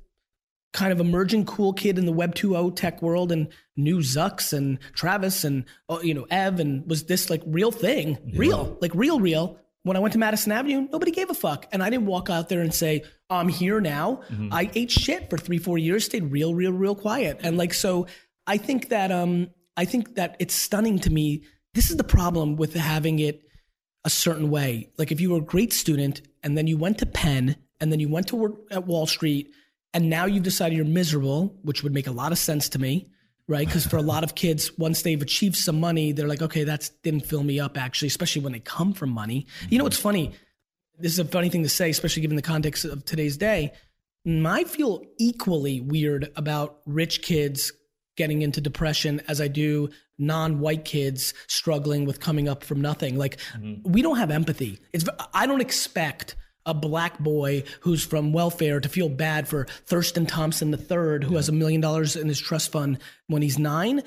[0.73, 4.79] kind of emerging cool kid in the Web 2.0 tech world and knew Zucks and
[4.95, 9.19] Travis and oh, you know Ev and was this like real thing, real, like real,
[9.21, 9.59] real.
[9.85, 12.49] When I went to Madison Avenue, nobody gave a fuck, and I didn't walk out
[12.49, 14.21] there and say I'm here now.
[14.53, 18.07] I ate shit for three, four years, stayed real, real, real quiet, and like so.
[18.47, 21.45] I think that um, I think that it's stunning to me.
[21.75, 23.43] This is the problem with having it
[24.05, 24.91] a certain way.
[24.99, 28.01] Like if you were a great student and then you went to Penn and then
[28.01, 29.51] you went to work at Wall Street
[29.95, 33.07] and now you've decided you're miserable, which would make a lot of sense to me,
[33.47, 33.67] right?
[33.67, 36.91] Because for a lot of kids, once they've achieved some money, they're like, okay, that
[37.03, 39.47] didn't fill me up actually, especially when they come from money.
[39.69, 40.09] You know what's mm-hmm.
[40.09, 40.33] funny?
[40.99, 43.73] This is a funny thing to say, especially given the context of today's day.
[44.27, 47.73] I feel equally weird about rich kids
[48.23, 53.19] getting into depression as I do non-white kids struggling with coming up from nothing.
[53.19, 53.91] Like mm-hmm.
[53.91, 54.79] we don't have empathy.
[54.93, 55.05] It's
[55.35, 60.73] I don't expect a black boy who's from welfare to feel bad for Thurston Thompson
[60.73, 64.05] III who has a million dollars in his trust fund when he's 9.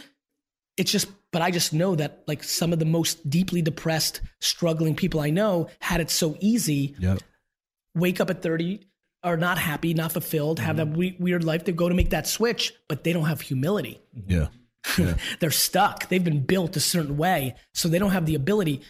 [0.77, 4.95] It's just but I just know that like some of the most deeply depressed struggling
[4.95, 7.19] people I know had it so easy Yep.
[7.93, 8.79] wake up at 30
[9.25, 10.97] are not happy, not fulfilled, have that mm-hmm.
[10.97, 11.65] we- weird life.
[11.65, 13.99] They go to make that switch, but they don't have humility.
[14.27, 15.15] Yeah.
[15.39, 16.09] They're stuck.
[16.09, 18.81] They've been built a certain way, so they don't have the ability.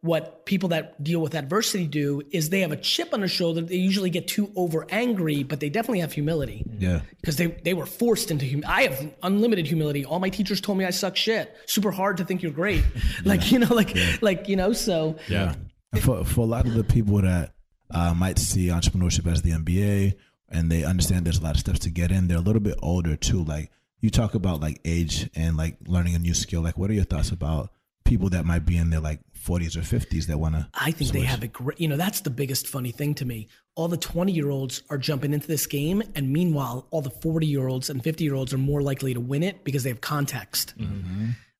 [0.00, 3.60] What people that deal with adversity do is they have a chip on their shoulder.
[3.60, 7.02] They usually get too over angry, but they definitely have humility Yeah.
[7.20, 10.04] because they, they were forced into hum- I have unlimited humility.
[10.04, 11.56] All my teachers told me I suck shit.
[11.66, 12.82] Super hard to think you're great.
[13.24, 15.54] Like, you know, like, like, you know, so Yeah.
[16.00, 17.52] For for a lot of the people that
[17.92, 20.14] uh, might see entrepreneurship as the NBA
[20.48, 22.78] and they understand there's a lot of steps to get in, they're a little bit
[22.82, 23.42] older too.
[23.42, 26.60] Like you talk about like age and like learning a new skill.
[26.60, 27.70] Like, what are your thoughts about
[28.04, 30.68] people that might be in their like 40s or 50s that want to?
[30.74, 31.80] I think they have a great.
[31.80, 33.48] You know, that's the biggest funny thing to me.
[33.74, 36.02] All the 20 year olds are jumping into this game.
[36.14, 39.20] And meanwhile, all the 40 year olds and 50 year olds are more likely to
[39.20, 40.74] win it because they have context.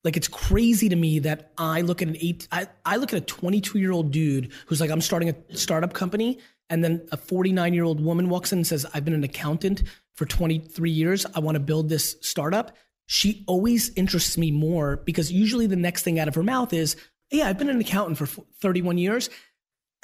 [0.04, 3.22] Like it's crazy to me that I look at an eight, I, I look at
[3.22, 6.38] a 22 year old dude who's like, I'm starting a startup company.
[6.70, 9.82] And then a 49 year old woman walks in and says, I've been an accountant
[10.14, 11.26] for 23 years.
[11.34, 12.76] I want to build this startup.
[13.06, 16.96] She always interests me more because usually the next thing out of her mouth is,
[17.30, 19.30] Yeah, I've been an accountant for 31 years.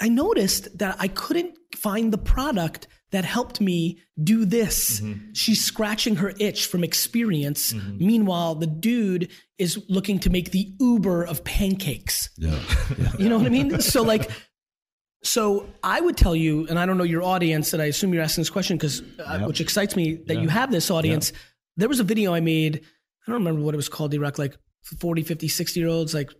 [0.00, 5.02] I noticed that I couldn't find the product that helped me do this.
[5.32, 7.74] She's scratching her itch from experience.
[7.96, 12.28] Meanwhile, the dude is looking to make the Uber of pancakes.
[12.36, 12.58] Yeah.
[12.98, 13.12] yeah.
[13.18, 13.80] You know what I mean?
[13.80, 14.30] So like,
[15.22, 18.22] so I would tell you, and I don't know your audience, and I assume you're
[18.22, 21.32] asking this question because, uh, which excites me that you have this audience.
[21.76, 22.76] There was a video I made.
[23.26, 24.54] I don't remember what it was called, D Rock, like
[25.00, 26.30] 40, 50, 60 year olds, like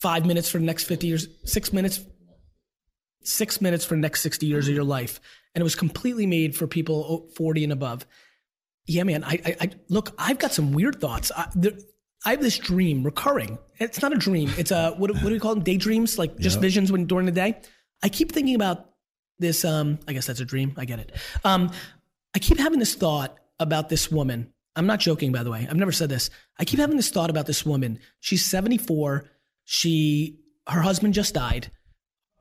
[0.00, 2.00] five minutes for the next 50 years, six minutes,
[3.26, 5.20] six minutes for the next 60 years of your life.
[5.54, 8.06] And it was completely made for people 40 and above.
[8.86, 9.24] Yeah, man.
[9.24, 11.32] I, I, I look, I've got some weird thoughts.
[11.36, 11.72] I, there,
[12.24, 13.58] I have this dream recurring.
[13.78, 14.50] It's not a dream.
[14.58, 15.64] It's a, what, what do we call them?
[15.64, 17.60] Daydreams, like just visions when during the day.
[18.02, 18.90] I keep thinking about
[19.38, 19.64] this.
[19.64, 20.74] Um, I guess that's a dream.
[20.76, 21.12] I get it.
[21.44, 21.70] Um,
[22.34, 24.52] I keep having this thought about this woman.
[24.76, 25.66] I'm not joking, by the way.
[25.68, 26.28] I've never said this.
[26.58, 27.98] I keep having this thought about this woman.
[28.20, 29.24] She's 74.
[29.64, 31.70] She, her husband just died.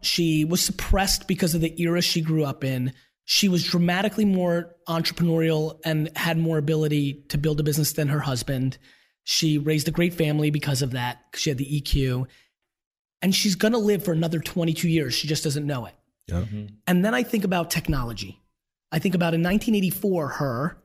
[0.06, 2.94] She was suppressed because of the era she grew up in.
[3.26, 8.20] She was dramatically more entrepreneurial and had more ability to build a business than her
[8.20, 8.78] husband.
[9.24, 11.20] She raised a great family because of that.
[11.32, 12.28] 'cause She had the EQ.
[13.22, 15.16] And she's going to live for another 22 years.
[15.16, 15.96] She just doesn't know it.
[16.28, 16.44] Yep.
[16.44, 16.66] Mm-hmm.
[16.86, 18.40] And then I think about technology.
[18.92, 20.78] I think about in 1984, her,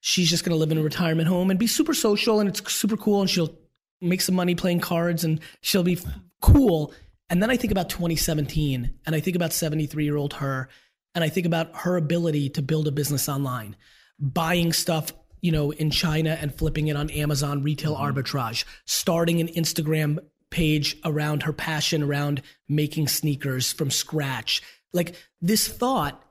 [0.00, 2.72] she's just going to live in a retirement home and be super social and it's
[2.72, 3.58] super cool and she'll
[4.00, 6.04] make some money playing cards and she'll be f-
[6.40, 6.92] cool.
[7.30, 10.68] And then I think about 2017 and I think about 73 year old her
[11.14, 13.76] and I think about her ability to build a business online,
[14.18, 18.18] buying stuff, you know, in China and flipping it on Amazon retail mm-hmm.
[18.18, 20.18] arbitrage, starting an Instagram
[20.50, 24.62] page around her passion around making sneakers from scratch.
[24.92, 26.22] Like this thought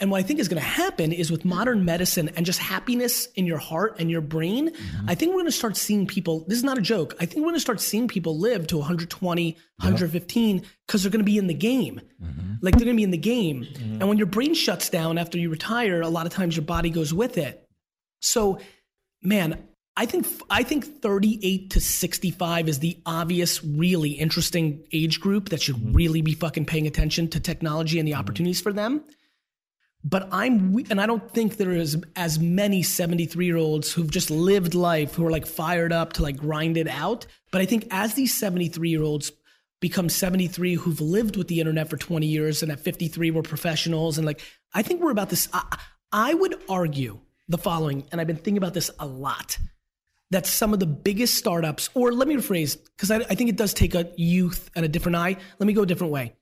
[0.00, 3.26] And what I think is going to happen is with modern medicine and just happiness
[3.34, 5.10] in your heart and your brain, mm-hmm.
[5.10, 6.46] I think we're going to start seeing people.
[6.48, 7.14] This is not a joke.
[7.20, 11.20] I think we're going to start seeing people live to 120, 115 because they're going
[11.20, 12.00] to be in the game.
[12.22, 12.54] Mm-hmm.
[12.62, 13.64] Like they're going to be in the game.
[13.64, 14.00] Mm-hmm.
[14.00, 16.88] And when your brain shuts down after you retire, a lot of times your body
[16.88, 17.68] goes with it.
[18.22, 18.58] So,
[19.22, 19.62] man,
[19.96, 25.60] I think I think 38 to 65 is the obvious, really interesting age group that
[25.60, 29.04] should really be fucking paying attention to technology and the opportunities for them.
[30.02, 34.30] But I'm, and I don't think there is as many 73 year olds who've just
[34.30, 37.26] lived life who are like fired up to like grind it out.
[37.52, 39.32] But I think as these 73 year olds
[39.80, 44.16] become 73 who've lived with the internet for 20 years and at 53 were professionals
[44.16, 44.40] and like,
[44.72, 45.48] I think we're about this.
[45.52, 45.78] I,
[46.12, 49.58] I would argue the following, and I've been thinking about this a lot
[50.30, 53.56] that some of the biggest startups, or let me rephrase, because I, I think it
[53.56, 55.36] does take a youth and a different eye.
[55.58, 56.34] Let me go a different way.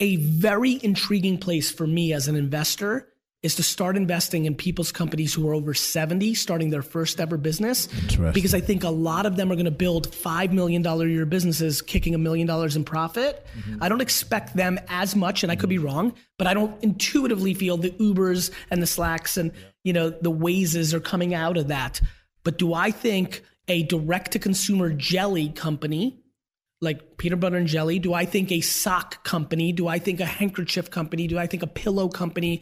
[0.00, 3.08] A very intriguing place for me as an investor
[3.42, 7.36] is to start investing in people's companies who are over 70, starting their first ever
[7.36, 7.92] business.
[7.92, 8.32] Interesting.
[8.32, 11.26] Because I think a lot of them are going to build $5 million a year
[11.26, 13.44] businesses, kicking a million dollars in profit.
[13.58, 13.82] Mm-hmm.
[13.82, 15.86] I don't expect them as much, and I could be mm-hmm.
[15.86, 19.50] wrong, but I don't intuitively feel the Ubers and the Slacks and,
[19.82, 22.00] you know, the Wazes are coming out of that.
[22.44, 26.21] But do I think a direct to consumer jelly company
[26.82, 27.98] like peanut butter and jelly?
[27.98, 29.72] Do I think a sock company?
[29.72, 31.26] Do I think a handkerchief company?
[31.28, 32.60] Do I think a pillow company?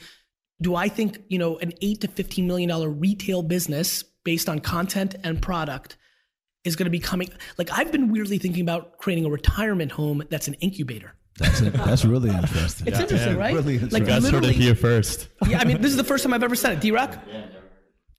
[0.63, 4.61] Do I think, you know, an 8 to 15 million dollar retail business based on
[4.61, 5.97] content and product
[6.65, 10.23] is going to be coming like I've been weirdly thinking about creating a retirement home
[10.29, 11.15] that's an incubator.
[11.39, 11.73] That's it.
[11.73, 12.87] That's really interesting.
[12.87, 13.55] It's interesting, right?
[13.55, 14.05] really like interesting.
[14.05, 15.29] Guys heard it literally, here first.
[15.49, 16.81] yeah, I mean, this is the first time I've ever said it.
[16.81, 17.19] D-Rock?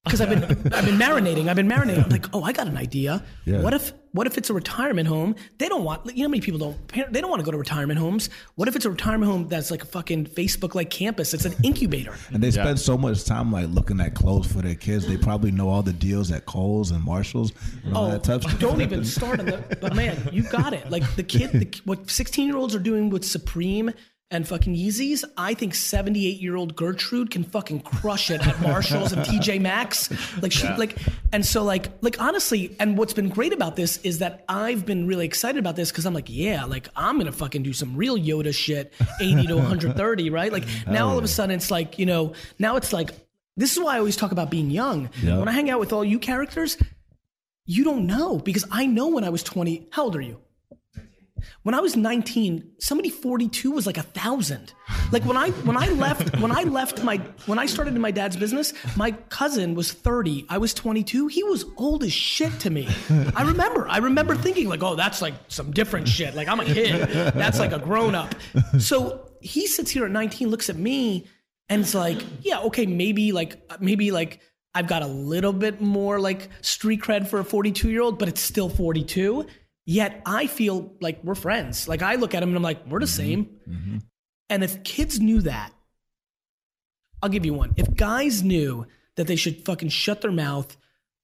[0.04, 1.48] Because I've been I've been marinating.
[1.48, 2.04] I've been marinating.
[2.06, 3.24] I'm like, oh, I got an idea.
[3.46, 3.62] Yeah.
[3.62, 5.36] What if what if it's a retirement home?
[5.60, 7.58] They don't want you know how many people don't they don't want to go to
[7.58, 8.32] retirement homes.
[8.56, 11.36] What if it's a retirement home that's like a fucking Facebook like campus?
[11.36, 12.16] It's an incubator.
[12.34, 15.06] And they spend so much time like looking at clothes for their kids.
[15.06, 17.52] They probably know all the deals at Kohl's and Marshalls
[17.84, 19.78] and all Oh, that type of don't even start on the.
[19.80, 20.90] But man, you got it.
[20.90, 23.92] Like the kid, the, what 16 year olds are doing with Supreme
[24.32, 29.12] and fucking Yeezys, I think 78 year old Gertrude can fucking crush it at Marshalls
[29.12, 30.10] and TJ Maxx.
[30.42, 30.98] Like she, like,
[31.34, 35.06] and so like, like honestly, and what's been great about this is that I've been
[35.06, 38.18] really excited about this because I'm like, yeah, like I'm gonna fucking do some real
[38.18, 40.52] Yoda shit, 80 to 130, right?
[40.52, 43.12] Like now oh, all of a sudden it's like, you know, now it's like.
[43.58, 45.10] This is why I always talk about being young.
[45.22, 45.38] Yeah.
[45.38, 46.78] When I hang out with all you characters,
[47.66, 49.90] you don't know because I know when I was 20.
[49.92, 50.40] How old are you?
[51.64, 54.74] When I was 19, somebody 42 was like a thousand.
[55.12, 58.12] Like when I when I left when I left my when I started in my
[58.12, 60.46] dad's business, my cousin was 30.
[60.50, 61.28] I was 22.
[61.28, 62.88] He was old as shit to me.
[63.36, 63.88] I remember.
[63.88, 66.36] I remember thinking like, oh, that's like some different shit.
[66.36, 67.10] Like I'm a kid.
[67.34, 68.36] That's like a grown up.
[68.80, 71.28] So he sits here at 19, looks at me,
[71.70, 74.40] and it's like, yeah, okay, maybe like maybe like
[74.74, 78.28] I've got a little bit more like street cred for a 42 year old, but
[78.28, 79.46] it's still 42.
[79.86, 81.88] Yet I feel like we're friends.
[81.88, 83.16] Like I look at him and I'm like, we're the mm-hmm.
[83.16, 83.46] same.
[83.68, 83.98] Mm-hmm.
[84.50, 85.72] And if kids knew that,
[87.22, 87.74] I'll give you one.
[87.78, 90.76] If guys knew that they should fucking shut their mouth,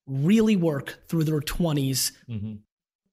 [0.06, 2.56] really work through their 20s, mm-hmm.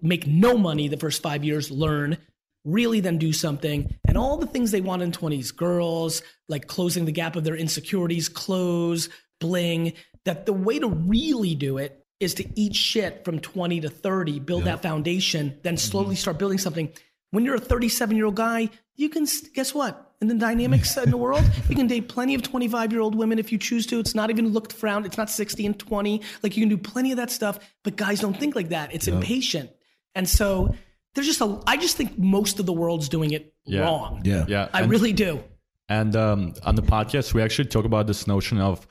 [0.00, 2.18] make no money the first five years, learn,
[2.64, 7.04] really then do something, and all the things they want in 20s girls, like closing
[7.04, 9.08] the gap of their insecurities, clothes,
[9.40, 9.92] bling
[10.24, 14.40] that the way to really do it is to eat shit from 20 to 30,
[14.40, 16.88] build that foundation, then slowly start building something.
[17.30, 20.12] When you're a 37 year old guy, you can, guess what?
[20.20, 23.38] In the dynamics in the world, you can date plenty of 25 year old women
[23.38, 23.98] if you choose to.
[24.00, 25.04] It's not even looked frowned.
[25.06, 26.22] It's not 60 and 20.
[26.42, 28.94] Like you can do plenty of that stuff, but guys don't think like that.
[28.94, 29.70] It's impatient.
[30.14, 30.74] And so
[31.14, 33.80] there's just a, I just think most of the world's doing it Yeah.
[33.82, 34.22] wrong.
[34.24, 34.44] Yeah.
[34.48, 35.42] Yeah, I and- really do.
[35.88, 38.86] And um, on the podcast, we actually talk about this notion of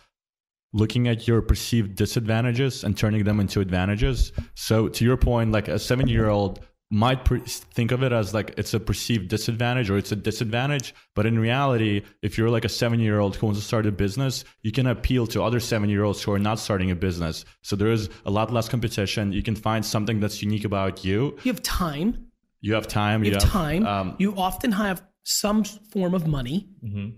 [0.74, 4.32] looking at your perceived disadvantages and turning them into advantages.
[4.56, 6.60] So, to your point, like a seven year old
[6.92, 10.94] might per- think of it as like it's a perceived disadvantage or it's a disadvantage.
[11.16, 13.92] But in reality, if you're like a seven year old who wants to start a
[13.92, 17.46] business, you can appeal to other seven year olds who are not starting a business.
[17.62, 19.32] So, there is a lot less competition.
[19.32, 21.38] You can find something that's unique about you.
[21.44, 22.28] You have time.
[22.62, 23.24] You have time.
[23.24, 23.86] You have time.
[23.86, 26.68] Um, you often have some form of money,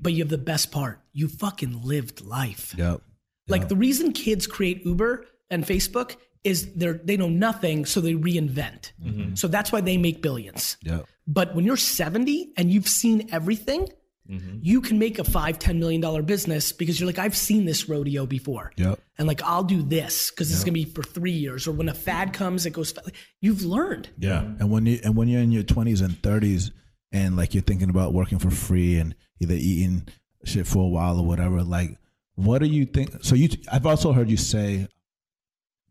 [0.01, 1.01] but you have the best part.
[1.13, 2.73] You fucking lived life.
[2.77, 3.01] Yep.
[3.47, 8.13] Like the reason kids create Uber and Facebook is they're they know nothing, so they
[8.13, 8.91] reinvent.
[9.03, 9.35] Mm-hmm.
[9.35, 10.77] So that's why they make billions.
[10.83, 11.05] Yep.
[11.27, 13.89] But when you're 70 and you've seen everything,
[14.29, 14.59] mm-hmm.
[14.61, 17.89] you can make a five, ten million dollar business because you're like, I've seen this
[17.89, 18.71] rodeo before.
[18.77, 18.99] Yep.
[19.17, 21.67] And like, I'll do this because it's gonna be for three years.
[21.67, 22.91] Or when a fad comes, it goes.
[22.91, 23.03] fa-
[23.41, 24.09] You've learned.
[24.19, 24.41] Yeah.
[24.41, 24.61] Mm-hmm.
[24.61, 26.71] And when you and when you're in your twenties and thirties
[27.11, 30.07] and like you're thinking about working for free and either eating
[30.43, 31.63] shit for a while or whatever.
[31.63, 31.97] Like,
[32.35, 33.23] what do you think?
[33.23, 34.87] So you, I've also heard you say,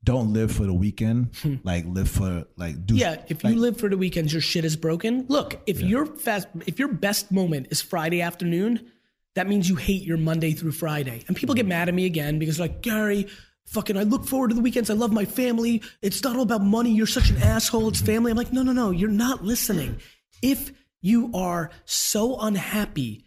[0.02, 1.34] don't live for the weekend.
[1.42, 1.56] Hmm.
[1.64, 2.94] like, live for like do.
[2.94, 5.24] Yeah, if you live for the weekends, your shit is broken.
[5.28, 8.90] Look, if your fast, if your best moment is Friday afternoon,
[9.34, 11.24] that means you hate your Monday through Friday.
[11.26, 11.70] And people get mm-hmm.
[11.70, 13.28] mad at me again because like Gary,
[13.66, 14.90] fucking, I look forward to the weekends.
[14.90, 15.82] I love my family.
[16.02, 16.92] It's not all about money.
[16.92, 17.88] You're such an asshole.
[17.88, 18.30] It's family.
[18.30, 18.90] I'm like, no, no, no.
[18.90, 20.00] You're not listening.
[20.42, 23.23] If you are so unhappy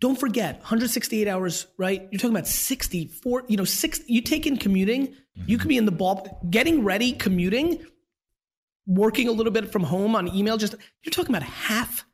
[0.00, 2.08] don't forget 168 hours right?
[2.10, 5.14] You're talking about 64 you know six you take in commuting
[5.46, 7.84] you could be in the ball getting ready commuting
[8.86, 12.04] working a little bit from home on email just you're talking about half.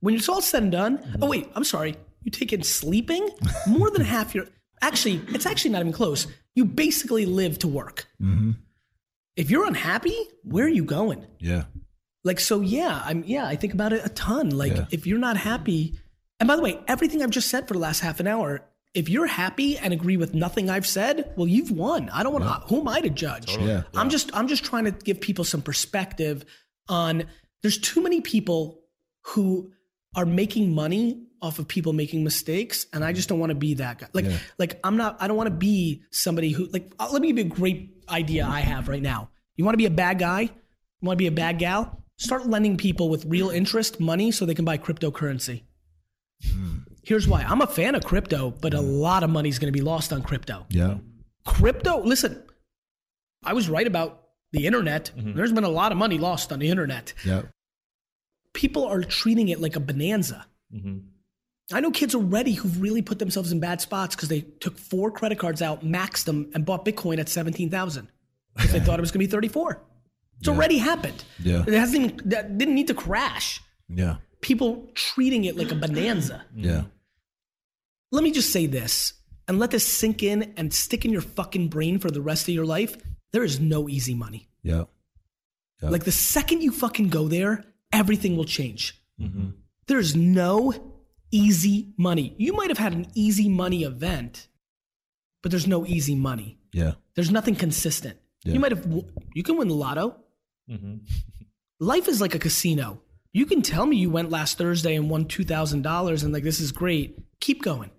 [0.00, 3.28] When it's all said and done oh wait i'm sorry you take in sleeping?
[3.66, 4.46] More than half your
[4.82, 6.26] actually it's actually not even close.
[6.54, 8.06] You basically live to work.
[8.20, 8.52] Mm-hmm.
[9.36, 11.26] If you're unhappy where are you going?
[11.38, 11.64] Yeah.
[12.24, 14.50] like so yeah i'm yeah i think about it a ton.
[14.50, 14.86] Like Yeah.
[14.90, 15.98] if you're not happy
[16.40, 19.08] and by the way everything i've just said for the last half an hour if
[19.08, 22.08] you're happy and agree with nothing i've said well you've won.
[22.10, 23.56] I don't want to who am i to judge?
[23.56, 23.82] Yeah.
[23.94, 26.44] i'm just i'm just trying to give people some perspective
[26.88, 27.24] on
[27.62, 28.80] there's too many people
[29.26, 29.70] who
[30.16, 33.74] are making money off of people making mistakes and i just don't want to be
[33.74, 34.08] that guy.
[34.12, 34.26] Like
[34.58, 37.38] like i'm not i don't want to be somebody who like uh, let me give
[37.38, 39.30] you a great idea i have right now.
[39.56, 40.40] You want to be a bad guy?
[40.40, 42.02] You want to be a bad gal?
[42.16, 45.62] Start lending people with real interest money so they can buy cryptocurrency
[46.44, 46.78] Hmm.
[47.02, 48.86] here's why i'm a fan of crypto but a hmm.
[48.86, 50.96] lot of money is going to be lost on crypto Yeah.
[51.46, 52.42] crypto listen
[53.44, 54.22] i was right about
[54.52, 55.34] the internet mm-hmm.
[55.34, 57.42] there's been a lot of money lost on the internet Yeah.
[58.52, 60.46] people are treating it like a bonanza.
[60.74, 60.98] Mm-hmm.
[61.72, 65.10] I know kids already who've really put themselves in bad spots because they took four
[65.12, 68.08] credit cards out, maxed them, and bought Bitcoin at seventeen thousand
[68.56, 69.80] because they thought it was going to be thirty four.
[70.40, 71.22] It's already happened.
[71.38, 71.62] Yeah.
[71.66, 73.60] it hasn't even that didn't need to crash.
[73.88, 74.16] Yeah.
[74.40, 76.44] People treating it like a bonanza.
[76.54, 76.84] Yeah.
[78.12, 79.14] Let me just say this
[79.46, 82.54] and let this sink in and stick in your fucking brain for the rest of
[82.54, 82.96] your life.
[83.32, 84.48] There is no easy money.
[84.62, 84.84] Yeah.
[85.82, 85.92] Yep.
[85.92, 89.00] Like the second you fucking go there, everything will change.
[89.20, 89.50] Mm-hmm.
[89.86, 90.74] There's no
[91.30, 92.34] easy money.
[92.38, 94.48] You might have had an easy money event,
[95.42, 96.58] but there's no easy money.
[96.72, 96.92] Yeah.
[97.14, 98.18] There's nothing consistent.
[98.44, 98.54] Yeah.
[98.54, 98.86] You might have,
[99.34, 100.16] you can win the lotto.
[100.70, 100.96] Mm-hmm.
[101.80, 103.00] Life is like a casino.
[103.32, 106.72] You can tell me you went last Thursday and won $2,000 and like, this is
[106.72, 107.18] great.
[107.40, 107.90] Keep going.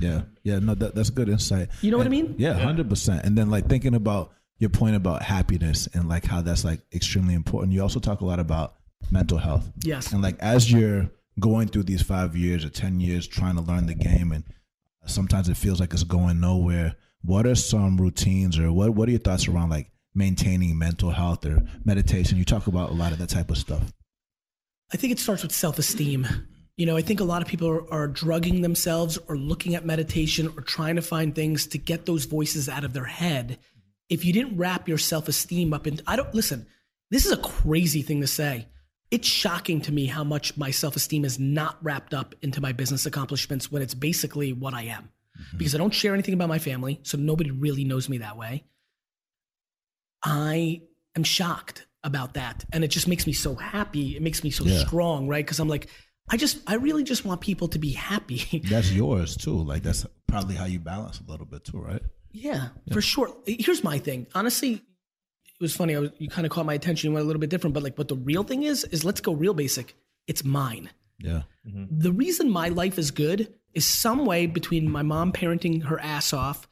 [0.00, 0.22] Yeah.
[0.42, 0.58] Yeah.
[0.58, 1.68] No, that, that's good insight.
[1.82, 2.34] You know what I mean?
[2.38, 3.24] Yeah, hundred percent.
[3.24, 7.34] And then like thinking about your point about happiness and like how that's like extremely
[7.34, 7.72] important.
[7.72, 8.74] You also talk a lot about
[9.10, 9.70] mental health.
[9.84, 10.12] Yes.
[10.12, 13.86] And like as you're going through these five years or ten years trying to learn
[13.86, 14.44] the game and
[15.06, 16.96] sometimes it feels like it's going nowhere.
[17.22, 21.46] What are some routines or what what are your thoughts around like maintaining mental health
[21.46, 22.38] or meditation?
[22.38, 23.92] You talk about a lot of that type of stuff.
[24.92, 26.26] I think it starts with self esteem.
[26.76, 29.84] You know, I think a lot of people are, are drugging themselves or looking at
[29.84, 33.58] meditation or trying to find things to get those voices out of their head.
[34.08, 36.66] If you didn't wrap your self esteem up in, I don't, listen,
[37.10, 38.68] this is a crazy thing to say.
[39.10, 42.72] It's shocking to me how much my self esteem is not wrapped up into my
[42.72, 45.10] business accomplishments when it's basically what I am.
[45.38, 45.58] Mm-hmm.
[45.58, 48.64] Because I don't share anything about my family, so nobody really knows me that way.
[50.22, 50.82] I
[51.16, 52.64] am shocked about that.
[52.72, 54.16] And it just makes me so happy.
[54.16, 54.78] It makes me so Yeah.
[54.78, 55.44] strong, right?
[55.44, 55.88] Because I'm like,
[56.30, 58.60] I just, I really just want people to be happy.
[58.68, 59.56] That's yours too.
[59.62, 62.02] Like that's probably how you balance a little bit too, right?
[62.32, 63.34] yeah, for sure.
[63.46, 64.26] Here's my thing.
[64.34, 65.96] Honestly, it was funny.
[65.96, 67.08] I was, you kind of caught my attention.
[67.10, 69.20] You went a little bit different, but like, what the real thing is, is let's
[69.20, 69.96] go real basic.
[70.26, 70.90] It's mine.
[71.18, 71.42] Yeah.
[71.66, 71.98] Mm-hmm.
[71.98, 76.32] the reason my life is good is some way between my mom parenting her ass
[76.32, 76.68] off,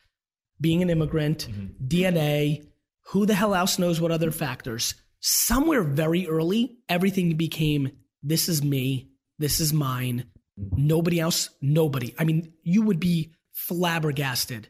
[0.61, 1.85] being an immigrant, mm-hmm.
[1.87, 2.65] DNA,
[3.09, 4.95] who the hell else knows what other factors.
[5.29, 7.91] Somewhere very early, everything became
[8.23, 9.11] this is me,
[9.41, 12.15] this is mine, nobody else, nobody.
[12.17, 14.69] I mean, you would be flabbergasted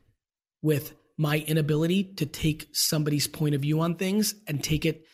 [0.62, 5.04] with my inability to take somebody's point of view on things and take it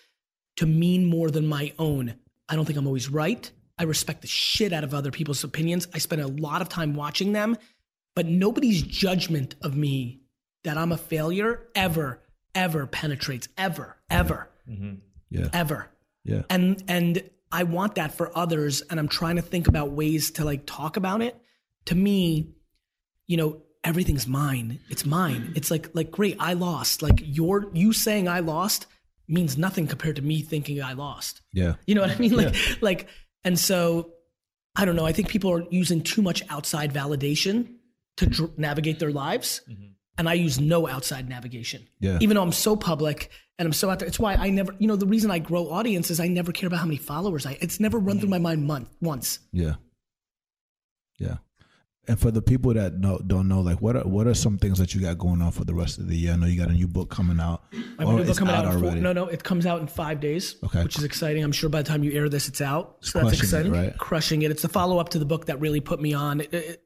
[0.58, 2.14] to mean more than my own.
[2.48, 3.50] I don't think I'm always right.
[3.76, 5.88] I respect the shit out of other people's opinions.
[5.92, 7.56] I spend a lot of time watching them,
[8.14, 10.20] but nobody's judgment of me
[10.62, 12.22] that I'm a failure ever,
[12.54, 13.48] ever penetrates.
[13.58, 14.94] Ever, ever, mm-hmm.
[15.32, 15.48] Yeah.
[15.52, 15.90] ever.
[16.24, 16.42] Yeah.
[16.50, 20.44] And and I want that for others, and I'm trying to think about ways to
[20.44, 21.36] like talk about it.
[21.86, 22.54] To me,
[23.26, 24.80] you know, everything's mine.
[24.88, 25.52] It's mine.
[25.56, 27.02] It's like like great, I lost.
[27.02, 28.86] Like your you saying I lost
[29.28, 31.42] means nothing compared to me thinking I lost.
[31.52, 31.74] Yeah.
[31.86, 32.36] You know what I mean?
[32.36, 33.08] Like, like,
[33.44, 34.12] and so
[34.76, 35.06] I don't know.
[35.06, 37.74] I think people are using too much outside validation
[38.16, 39.92] to dr- navigate their lives, mm-hmm.
[40.18, 41.88] And I use no outside navigation.
[42.00, 42.18] Yeah.
[42.20, 44.74] Even though I'm so public and I'm so out there, it's why I never.
[44.78, 47.46] You know, the reason I grow audience is I never care about how many followers
[47.46, 47.58] I.
[47.60, 49.38] It's never run through my mind month once.
[49.52, 49.74] Yeah.
[51.18, 51.36] Yeah.
[52.08, 54.78] And for the people that know, don't know, like what are what are some things
[54.78, 56.32] that you got going on for the rest of the year?
[56.32, 57.62] I know you got a new book coming out.
[57.72, 60.18] Have new oh, book coming out, in four, no, no, it comes out in five
[60.18, 60.82] days, Okay.
[60.82, 61.44] which is exciting.
[61.44, 62.96] I'm sure by the time you air this, it's out.
[63.02, 63.72] So that's crushing it, exciting.
[63.72, 63.98] right?
[63.98, 64.50] Crushing it.
[64.50, 66.40] It's the follow up to the book that really put me on.
[66.40, 66.82] It, it,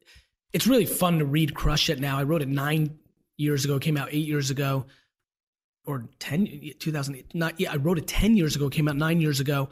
[0.52, 2.18] it's really fun to read Crush It now.
[2.18, 2.98] I wrote it nine
[3.36, 4.86] years ago, came out eight years ago,
[5.84, 7.34] or 10, 2008.
[7.34, 9.68] Not, yeah, I wrote it 10 years ago, came out nine years ago.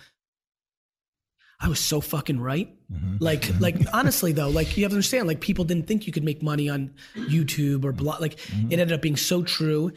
[1.61, 2.75] I was so fucking right.
[2.93, 3.17] Mm-hmm.
[3.21, 6.25] Like, like honestly though, like you have to understand, like people didn't think you could
[6.25, 8.21] make money on YouTube or blog.
[8.21, 8.73] Like Mm-hmm.
[8.73, 9.93] it ended up being so true.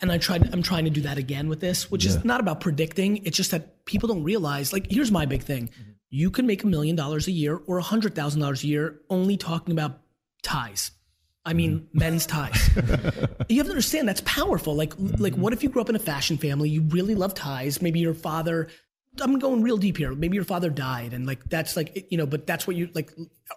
[0.00, 2.12] And I tried, I'm trying to do that again with this, which Yeah.
[2.12, 3.24] is not about predicting.
[3.26, 5.70] It's just that people don't realize, like, here's my big thing.
[6.08, 9.00] You can make a million dollars a year or a hundred thousand dollars a year
[9.10, 10.00] only talking about
[10.42, 10.92] ties.
[11.48, 11.86] I mean, mm.
[11.94, 12.68] men's ties.
[13.48, 14.74] you have to understand that's powerful.
[14.74, 16.68] Like, like what if you grew up in a fashion family?
[16.68, 17.80] You really love ties.
[17.80, 18.68] Maybe your father.
[19.20, 20.14] I'm going real deep here.
[20.14, 23.10] Maybe your father died, and like that's like you know, but that's what you like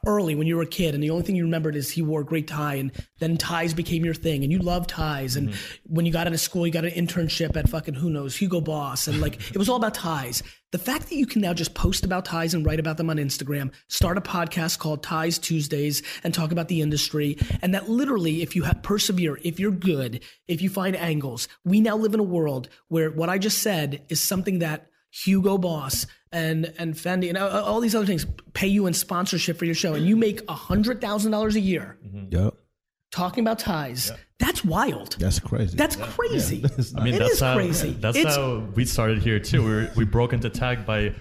[0.05, 2.22] early when you were a kid, and the only thing you remembered is he wore
[2.22, 5.93] a great tie, and then ties became your thing, and you love ties, and mm-hmm.
[5.93, 9.07] when you got into school, you got an internship at fucking who knows Hugo Boss,
[9.07, 10.43] and like it was all about ties.
[10.72, 13.18] The fact that you can now just post about ties and write about them on
[13.18, 18.41] Instagram, start a podcast called Ties Tuesdays, and talk about the industry, and that literally,
[18.41, 22.20] if you have persevere, if you're good, if you find angles, we now live in
[22.20, 27.30] a world where what I just said is something that Hugo Boss and and Fendi
[27.30, 30.16] and all all these other things pay you in sponsorship for your show, and you
[30.16, 32.34] make a hundred thousand dollars a year mm-hmm.
[32.34, 32.53] Yep,
[33.12, 34.12] talking about ties.
[34.39, 35.18] That's wild.
[35.20, 35.78] that's crazy.
[35.78, 36.66] That's crazy.
[36.97, 37.91] I mean, It that's is how crazy.
[37.91, 39.64] that's It's- how we started here too.
[39.64, 41.14] We were, we broke into tag by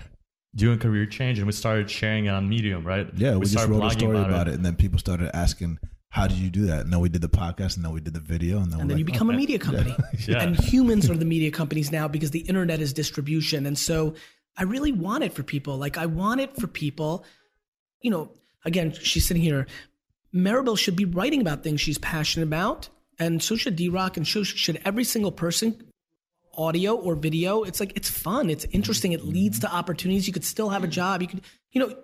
[0.55, 3.09] doing career change, and we started sharing it on Medium, right?
[3.17, 4.55] yeah, we, just started wrote a story about, it.
[4.55, 5.79] and then people started asking,
[6.11, 8.15] "How did you do that?" And then we did the podcast, and then we did
[8.15, 9.95] the video, and then, and then you like, become a media company.
[10.27, 10.43] Yeah.
[10.43, 13.65] And humans are the media companies now because the internet is distribution.
[13.65, 14.15] And so
[14.57, 15.79] I really want it for people.
[15.79, 17.25] Like I want it for people,
[18.03, 18.31] you know,
[18.65, 19.67] again, she's sitting here.
[20.35, 22.91] Maribel should be writing about things she's passionate about.
[23.19, 25.91] And so should D Rock and so should every single person
[26.57, 27.63] audio or video.
[27.63, 28.51] It's like it's fun.
[28.51, 28.77] It's mm-hmm.
[28.77, 29.13] interesting.
[29.13, 30.27] It leads to opportunities.
[30.27, 30.93] You could still have a mm-hmm.
[30.93, 31.23] job.
[31.23, 31.41] You could,
[31.73, 31.95] you know,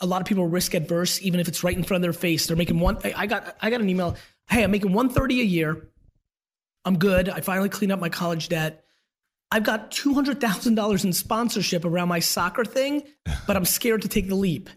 [0.00, 2.12] a lot of people are risk adverse, even if it's right in front of their
[2.12, 2.46] face.
[2.46, 2.98] They're making one.
[3.16, 4.16] I got I got an email.
[4.48, 5.88] Hey, I'm making 130 a year.
[6.84, 7.28] I'm good.
[7.28, 8.84] I finally cleaned up my college debt.
[9.50, 13.04] I've got $200,000 in sponsorship around my soccer thing,
[13.46, 14.68] but I'm scared to take the leap.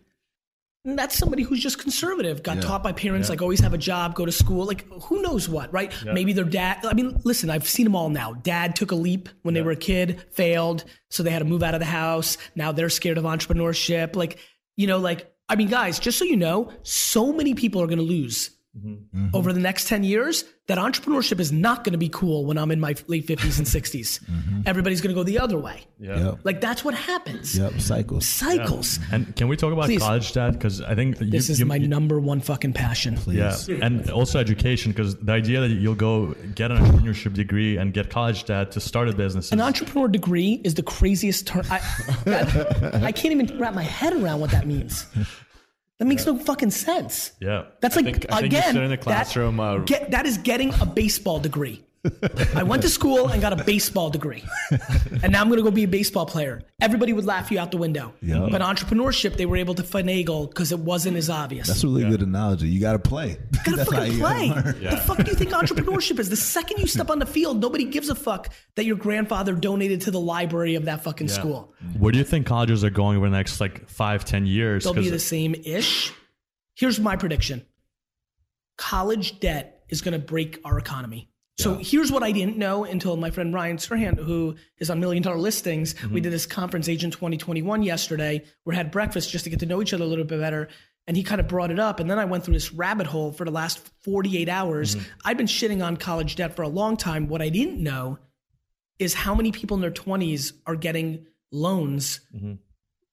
[0.86, 4.16] And that's somebody who's just conservative, got taught by parents, like always have a job,
[4.16, 5.92] go to school, like who knows what, right?
[6.06, 8.36] Maybe their dad, I mean, listen, I've seen them all now.
[8.36, 11.62] Dad took a leap when they were a kid, failed, so they had to move
[11.62, 12.38] out of the house.
[12.56, 14.16] Now they're scared of entrepreneurship.
[14.16, 14.40] Like,
[14.78, 17.98] you know, like, I mean, guys, just so you know, so many people are going
[17.98, 19.18] to lose Mm-hmm.
[19.18, 19.36] Mm-hmm.
[19.36, 22.70] over the next 10 years that entrepreneurship is not going to be cool when I'm
[22.72, 24.20] in my late 50s and 60s.
[24.26, 24.62] Mm-hmm.
[24.66, 25.82] Everybody's going to go the other way.
[26.00, 27.58] Yep, Like that's what happens.
[27.58, 28.26] yep, cycles.
[28.28, 29.00] Cycles.
[29.12, 30.02] And can we talk about Please.
[30.02, 30.54] college debt?
[30.54, 33.18] Because I think you, This is you- my number one fucking passion.
[33.28, 37.94] Yeah, and also education because the idea that you'll go get an entrepreneurship degree and
[37.94, 39.52] get college debt to start a business.
[39.52, 41.64] An entrepreneur degree is the craziest term.
[41.72, 41.80] I,
[42.26, 45.06] that- I can't even wrap my head around what that means.
[46.00, 47.32] That makes no fucking sense.
[47.42, 48.78] yeah, That's like think- I think again.
[48.78, 51.84] in the that- classroom, uh, get, that is getting a baseball degree.
[52.56, 54.44] I went to school and got a baseball degree,
[55.24, 56.62] and now I'm going to go be a baseball player.
[56.82, 58.14] Everybody would laugh you out the window.
[58.22, 58.48] Yeah.
[58.52, 61.68] But entrepreneurship, they were able to finagle because it wasn't as obvious.
[61.68, 62.68] That's a really good analogy.
[62.68, 63.38] You got to play.
[63.66, 64.50] gotta fucking play.
[64.50, 64.82] learn.
[64.82, 66.30] The fuck do you think entrepreneurship is?
[66.30, 70.02] The second you step on the field, nobody gives a fuck that your grandfather donated
[70.02, 71.74] to the library of that fucking school.
[71.84, 72.00] Mm-hmm.
[72.00, 74.84] Where do you think colleges are going over the next like five, ten years?
[74.84, 76.14] They'll be the same ish.
[76.76, 77.66] Here's my prediction
[78.78, 81.30] college debt is going to break our economy.
[81.60, 85.24] So here's what I didn't know until my friend Ryan Serhant, who is on Million
[85.24, 86.16] Dollar Listings, we mm-hmm.
[86.18, 88.44] did this conference Agent 2021 yesterday.
[88.66, 90.68] We had breakfast just to get to know each other a little bit better.
[91.08, 92.00] And he kind of brought it up.
[92.00, 94.96] And then I went through this rabbit hole for the last 48 hours.
[94.96, 95.12] Mm-hmm.
[95.26, 97.28] I've been shitting on college debt for a long time.
[97.28, 98.20] What I didn't know
[99.00, 102.54] is how many people in their 20s are getting loans mm-hmm.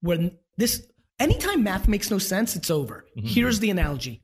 [0.00, 0.86] when this
[1.18, 4.23] anytime math makes no sense it's over here's the analogy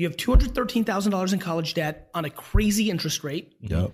[0.00, 3.54] you have $213000 in college debt on a crazy interest rate.
[3.60, 3.92] Yep,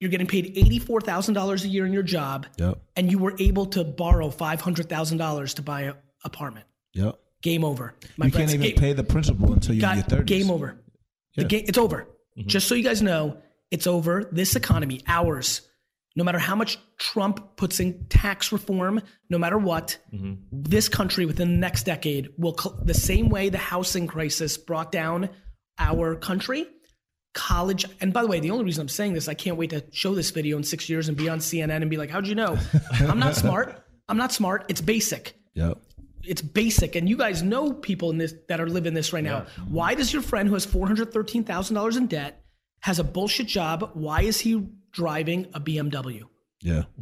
[0.00, 2.46] you're getting paid $84000 a year in your job.
[2.58, 6.66] Yep, and you were able to borrow $500000 to buy an apartment.
[6.94, 7.18] Yep.
[7.40, 10.26] game over my You can't even Game- pay the principal until you're in your thirties.
[10.42, 10.76] game over.
[11.36, 12.06] The game it's over.
[12.38, 12.48] Mm-hmm.
[12.48, 13.38] Just so you guys know
[13.70, 14.28] it's over.
[14.30, 15.62] This economy ours
[16.16, 19.00] no matter how much trump puts in tax reform
[19.30, 20.34] no matter what mm-hmm.
[20.50, 25.28] this country within the next decade will the same way the housing crisis brought down
[25.78, 26.66] our country
[27.34, 29.82] college and by the way the only reason i'm saying this i can't wait to
[29.90, 32.34] show this video in six years and be on cnn and be like how'd you
[32.34, 32.58] know?
[32.92, 33.82] I'm not smart.
[34.08, 34.66] I'm not smart.
[34.68, 35.34] It's basic.
[35.54, 35.78] Yep.
[36.24, 39.46] it's basic, and you guys know people in this that are living this right now.
[39.68, 42.44] Why does your friend who has four hundred thirteen thousand dollars in debt
[42.80, 43.90] has a bullshit job?
[43.94, 46.22] Why is he driving a BMW?
[46.60, 46.84] Yeah.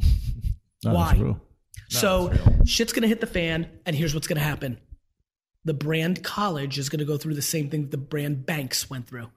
[0.83, 1.35] No, Why?
[1.89, 2.33] So
[2.65, 4.79] shit's gonna hit the fan, and here's what's gonna happen:
[5.63, 9.07] the brand college is gonna go through the same thing that the brand banks went
[9.07, 9.29] through.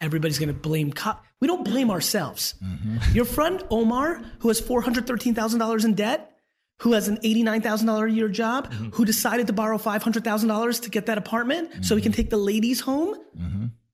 [0.00, 0.90] Everybody's gonna blame.
[0.94, 2.54] Co- we don't blame ourselves.
[3.12, 6.32] Your friend Omar, who has four hundred thirteen thousand dollars in debt,
[6.80, 10.02] who has an eighty nine thousand dollar a year job, who decided to borrow five
[10.02, 13.16] hundred thousand dollars to get that apartment so he can take the ladies home.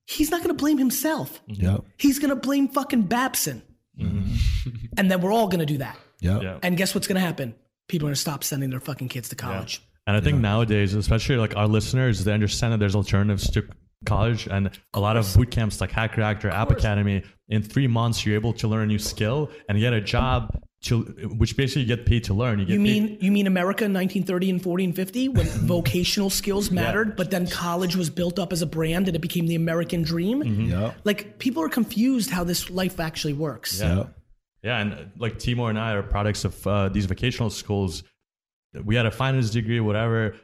[0.07, 1.43] He's not gonna blame himself.
[1.49, 1.83] Yep.
[1.99, 3.63] He's gonna blame fucking Babson,
[3.99, 4.87] Mm-hmm.
[4.97, 5.99] and then we're all gonna do that.
[6.23, 6.43] Yep.
[6.43, 6.59] Yeah.
[6.63, 7.55] And guess what's going to happen?
[7.89, 9.83] People are going to stop sending their fucking kids to college.
[10.07, 13.65] And I think nowadays, especially like our listeners, they understand that there's alternatives to
[14.07, 17.23] college and a lot of boot camps like Hack Reactor, App Academy.
[17.49, 21.03] In three months, you're able to learn a new skill and get a job to,
[21.39, 22.59] which basically you get paid to learn.
[22.59, 25.47] You get You paid- mean you mean America in 1930 and 40 and 50 when
[25.67, 29.47] vocational skills mattered, but then college was built up as a brand and it became
[29.47, 30.43] the American dream?
[30.43, 30.97] Yep.
[31.05, 33.81] Like people are confused how this life actually works.
[33.81, 34.05] Yeah,
[34.63, 38.03] Yeah, and uh, like Timur and I are products of uh, these vocational schools.
[38.85, 40.35] We had a finance degree, whatever.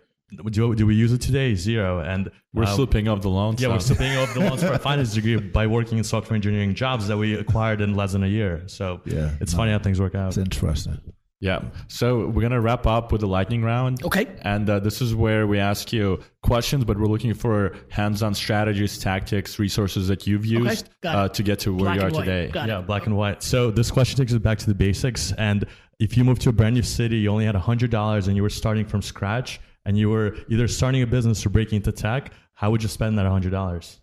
[0.51, 1.55] Do, do we use it today?
[1.55, 2.01] Zero.
[2.01, 3.63] And We're uh, still paying off the loans.
[3.63, 6.35] yeah, we're still paying off the loans for a finance degree by working in software
[6.35, 8.63] engineering jobs that we acquired in less than a year.
[8.67, 9.57] So Yeah, it's no.
[9.59, 10.29] funny how things work out.
[10.29, 10.99] It's interesting.
[11.41, 11.63] Yeah.
[11.87, 14.03] So we're gonna wrap up with the lightning round.
[14.05, 14.27] Okay.
[14.43, 18.99] And uh, this is where we ask you questions, but we're looking for hands-on strategies,
[18.99, 21.17] tactics, resources that you've used got it.
[21.17, 22.49] uh, to get to where Black you are today.
[22.49, 22.73] Got it.
[22.73, 23.43] Yeah, black and white.
[23.45, 25.33] So this question takes us back to the basics.
[25.39, 25.65] And
[26.01, 28.43] if you moved to a brand new city, you only had hundred dollars, and you
[28.43, 32.33] were starting from scratch, and you were either starting a business or breaking into tech,
[32.55, 34.01] how would you spend that hundred dollars?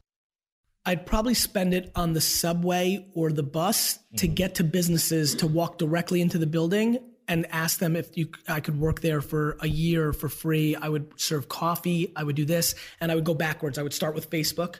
[0.86, 4.36] I'd probably spend it on the subway or the bus to mm-hmm.
[4.36, 8.60] get to businesses to walk directly into the building and ask them if you I
[8.60, 10.76] could work there for a year for free.
[10.76, 13.78] I would serve coffee, I would do this, and I would go backwards.
[13.78, 14.76] I would start with Facebook.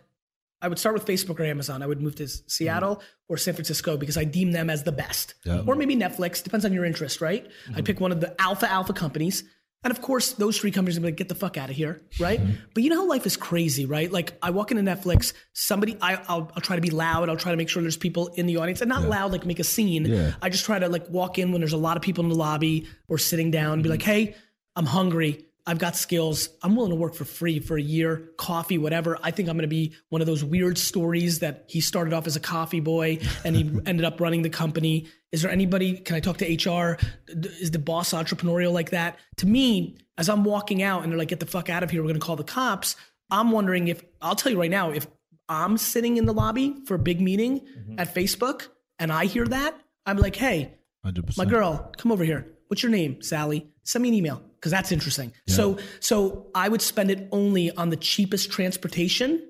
[0.62, 1.84] I would start with Facebook or Amazon.
[1.84, 2.48] I would move to mm-hmm.
[2.48, 5.36] Seattle or San Francisco because I deem them as the best.
[5.44, 5.64] Yeah.
[5.66, 7.46] Or maybe Netflix, depends on your interest, right?
[7.46, 7.84] I'd mm-hmm.
[7.84, 9.44] pick one of the alpha alpha companies.
[9.86, 12.42] And of course, those three companies be like, get the fuck out of here, right?
[12.42, 12.54] Mm-hmm.
[12.74, 14.12] But you know how life is crazy, right?
[14.12, 17.30] Like I walk into Netflix, somebody, I, I'll, I'll try to be loud.
[17.30, 19.60] I'll try to make sure there's people in the audience and not loud, like make
[19.60, 20.06] a scene.
[20.06, 20.34] Yeah.
[20.42, 22.36] I just try to like walk in when there's a lot of people in the
[22.36, 23.92] lobby or sitting down and be mm-hmm.
[23.92, 24.36] like, hey,
[24.76, 25.46] I'm hungry.
[25.68, 26.50] I've got skills.
[26.62, 29.18] I'm willing to work for free for a year, coffee, whatever.
[29.24, 32.28] I think I'm going to be one of those weird stories that he started off
[32.28, 35.08] as a coffee boy and he ended up running the company.
[35.32, 35.98] Is there anybody?
[35.98, 37.00] Can I talk to HR?
[37.28, 39.18] Is the boss entrepreneurial like that?
[39.38, 42.02] To me, as I'm walking out and they're like, get the fuck out of here,
[42.02, 42.96] we're going to call the cops.
[43.32, 45.08] I'm wondering if, I'll tell you right now, if
[45.50, 48.00] I'm sitting in the lobby for a big meeting mm-hmm.
[48.00, 48.68] at Facebook
[49.00, 51.38] and I hear that, I'm like, hey, 100%.
[51.38, 52.55] my girl, come over here.
[52.68, 53.68] What's your name, Sally?
[53.84, 55.32] Send me an email because that's interesting.
[55.48, 59.48] So, so I would spend it only on the cheapest transportation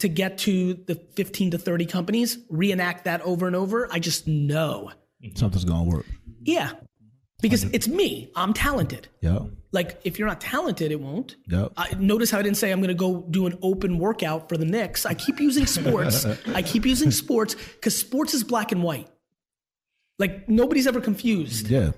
[0.00, 3.88] to get to the 15 to 30 companies, reenact that over and over.
[3.92, 4.92] I just know.
[5.24, 5.36] Mm-hmm.
[5.36, 6.06] Something's going to work.
[6.42, 6.72] Yeah.
[7.40, 8.30] Because it's me.
[8.34, 9.08] I'm talented.
[9.20, 9.40] Yeah.
[9.70, 11.36] Like if you're not talented, it won't.
[11.46, 11.68] Yeah.
[11.76, 14.56] I, notice how I didn't say I'm going to go do an open workout for
[14.56, 15.06] the Knicks.
[15.06, 16.24] I keep using sports.
[16.48, 19.08] I keep using sports because sports is black and white.
[20.18, 21.68] Like nobody's ever confused.
[21.68, 21.92] Yeah.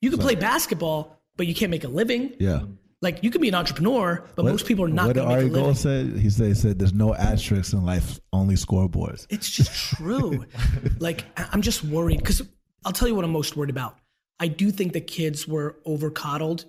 [0.00, 2.34] You can play basketball, but you can't make a living.
[2.38, 2.62] Yeah.
[3.00, 5.44] Like you can be an entrepreneur, but most people are not What going to Ari
[5.44, 5.64] make a living.
[5.66, 9.72] Gold said, he said, he said, "There's no asterisks in life, only scoreboards." It's just
[9.72, 10.46] true.
[11.00, 12.40] like I'm just worried because
[12.84, 13.98] I'll tell you what I'm most worried about.
[14.40, 16.64] I do think the kids were over coddled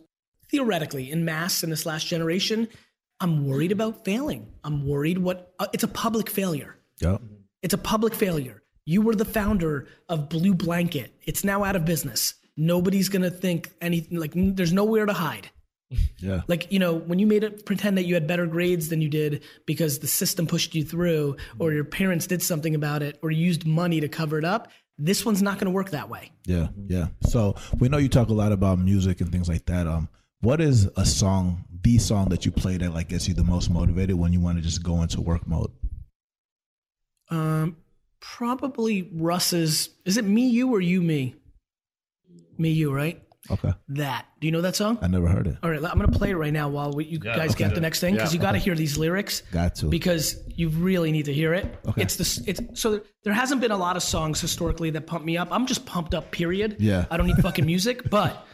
[0.49, 2.67] theoretically in mass in this last generation.
[3.19, 4.47] I'm worried about failing.
[4.63, 6.75] I'm worried what uh, it's a public failure.
[6.99, 7.21] Yep.
[7.61, 8.61] It's a public failure.
[8.85, 11.13] You were the founder of Blue Blanket.
[11.23, 12.35] It's now out of business.
[12.57, 15.49] Nobody's going to think anything like there's nowhere to hide.
[16.17, 16.41] Yeah.
[16.47, 19.09] Like, you know, when you made it pretend that you had better grades than you
[19.09, 23.29] did because the system pushed you through or your parents did something about it or
[23.29, 26.31] used money to cover it up, this one's not going to work that way.
[26.45, 27.07] Yeah, yeah.
[27.27, 29.87] So we know you talk a lot about music and things like that.
[29.87, 30.09] Um,
[30.41, 33.69] what is a song, the song that you play that like gets you the most
[33.69, 35.71] motivated when you want to just go into work mode?
[37.29, 37.77] Um,
[38.19, 39.89] probably Russ's.
[40.05, 41.35] Is it me, you, or you, me?
[42.57, 43.21] Me, you, right?
[43.51, 44.25] Okay, That.
[44.39, 44.97] Do you know that song?
[45.03, 45.57] I never heard it.
[45.61, 47.65] All right, I'm going to play it right now while we, you guys okay.
[47.65, 49.41] get the next thing because you got to hear these lyrics.
[49.51, 49.85] Got to.
[49.87, 51.77] because you really need to hear it.
[51.87, 52.01] Okay.
[52.01, 55.37] It's the it's so there hasn't been a lot of songs historically that pump me
[55.37, 55.49] up.
[55.51, 56.31] I'm just pumped up.
[56.31, 56.77] Period.
[56.79, 57.05] Yeah.
[57.11, 58.47] I don't need fucking music, but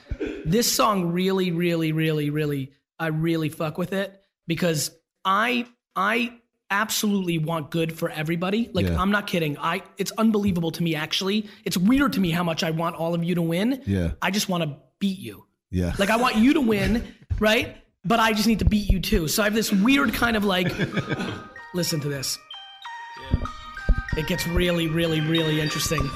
[0.45, 4.91] this song really, really, really, really, I really fuck with it because
[5.23, 6.40] I I
[6.71, 8.69] absolutely want good for everybody.
[8.73, 8.99] Like Yeah.
[8.99, 9.57] I'm not kidding.
[9.59, 11.47] I it's unbelievable to me actually.
[11.65, 13.81] It's weird to me how much I want all of you to win.
[13.85, 14.11] Yeah.
[14.21, 15.45] I just want to beat you.
[15.69, 15.93] Yeah.
[15.99, 17.77] Like I want you to win, right?
[18.03, 19.27] but I just need to beat you too.
[19.27, 20.73] So I have this weird kind of like,
[21.75, 22.39] listen to this.
[24.17, 26.09] It gets really, really, really interesting.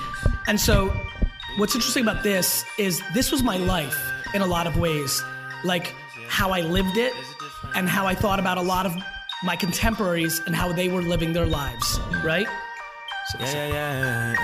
[0.47, 0.91] And so,
[1.57, 3.95] what's interesting about this is this was my life
[4.33, 5.23] in a lot of ways,
[5.63, 5.93] like
[6.27, 7.13] how I lived it
[7.75, 8.93] and how I thought about a lot of
[9.45, 12.47] my contemporaries and how they were living their lives, right?
[13.27, 14.35] So Yeah, yeah, yeah,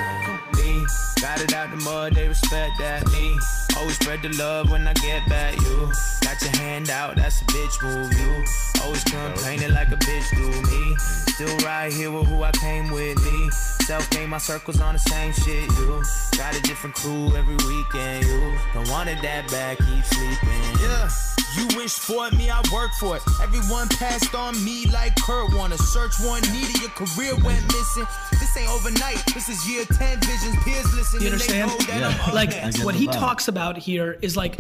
[0.54, 0.62] yeah.
[0.62, 0.86] Me,
[1.22, 3.06] got it out the mud, they respect that.
[3.12, 3.38] Me,
[3.78, 5.54] always spread the love when I get back.
[5.62, 5.92] You,
[6.22, 8.12] got your hand out, that's a bitch move.
[8.12, 8.44] You,
[8.84, 10.50] always complaining like a bitch do.
[10.70, 13.24] Me, still right here with who I came with.
[13.24, 13.50] Me,
[13.86, 15.70] self made my circles on the same shit.
[15.78, 16.02] You,
[16.38, 18.26] got a different crew every weekend.
[18.26, 20.62] You, don't want it that bad, keep sleeping.
[20.82, 21.10] Yeah,
[21.56, 23.24] you wish for it, me, I work for it.
[23.44, 25.78] Everyone passed on me like Kurt Warner.
[25.78, 28.08] Search one needed, your career went missing.
[28.32, 30.56] This ain't overnight, this is year 10 visions.
[30.64, 31.72] Peers listen You understand?
[31.90, 32.54] know Like
[32.84, 34.58] what he talks about here is like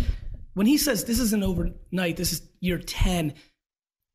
[0.53, 3.33] when he says this isn't overnight, this is year 10.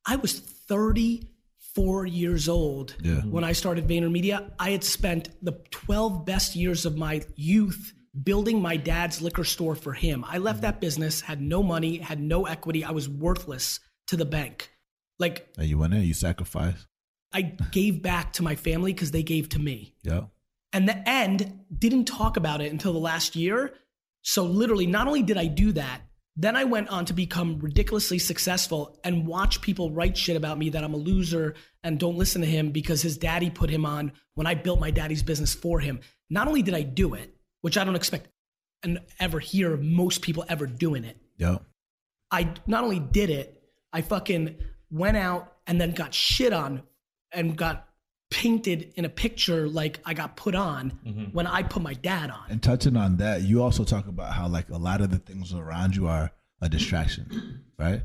[0.06, 3.20] I was 34 years old Yeah.
[3.22, 4.50] when I started VaynerMedia.
[4.58, 9.74] I had spent the 12 best years of my youth building my dad's liquor store
[9.74, 10.24] for him.
[10.26, 12.84] I left that business, had no money, had no equity.
[12.84, 14.70] I was worthless to the bank.
[15.18, 16.86] Like And you went in, you sacrificed.
[17.32, 20.24] I gave back to my family because they gave to me Yeah.
[20.72, 23.74] And the end didn't talk about it until the last year.
[24.22, 26.02] So literally, not only did I do that,
[26.36, 30.68] then I went on to become ridiculously successful and watch people write shit about me
[30.70, 34.12] that I'm a loser and don't listen to him because his daddy put him on
[34.34, 36.00] when I built my daddy's business for him.
[36.28, 38.28] Not only did I do it, which I don't expect
[38.82, 41.16] and ever hear most people ever doing it.
[41.38, 41.58] Yeah.
[42.30, 43.62] I not only did it,
[43.92, 44.56] I fucking
[44.90, 46.82] went out and then got shit on
[47.32, 47.85] and got
[48.30, 51.24] painted in a picture like I got put on mm-hmm.
[51.26, 52.44] when I put my dad on.
[52.48, 55.54] And touching on that, you also talk about how like a lot of the things
[55.54, 58.02] around you are a distraction, right?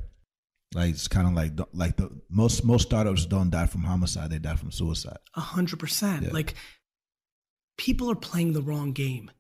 [0.74, 4.40] Like it's kind of like like the most most startups don't die from homicide; they
[4.40, 5.18] die from suicide.
[5.36, 6.32] A hundred percent.
[6.32, 6.56] Like
[7.78, 9.32] people are playing the wrong game.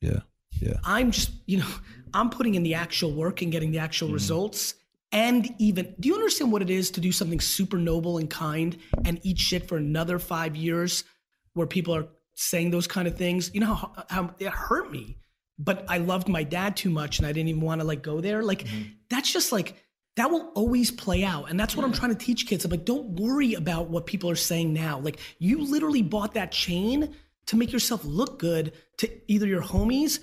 [0.00, 0.20] Yeah,
[0.60, 1.68] yeah, I'm just, you know,
[2.14, 4.14] I'm putting in the actual work and getting the actual mm-hmm.
[4.14, 4.74] results.
[5.12, 8.78] And even, do you understand what it is to do something super noble and kind
[9.04, 11.04] and eat shit for another five years
[11.52, 13.50] where people are saying those kind of things?
[13.52, 15.18] You know how, how it hurt me,
[15.58, 18.22] but I loved my dad too much and I didn't even want to like go
[18.22, 18.42] there.
[18.42, 18.88] Like, mm-hmm.
[19.10, 19.76] that's just like,
[20.16, 21.50] that will always play out.
[21.50, 22.64] And that's what I'm trying to teach kids.
[22.64, 24.98] I'm like, don't worry about what people are saying now.
[24.98, 27.14] Like, you literally bought that chain
[27.46, 30.20] to make yourself look good to either your homies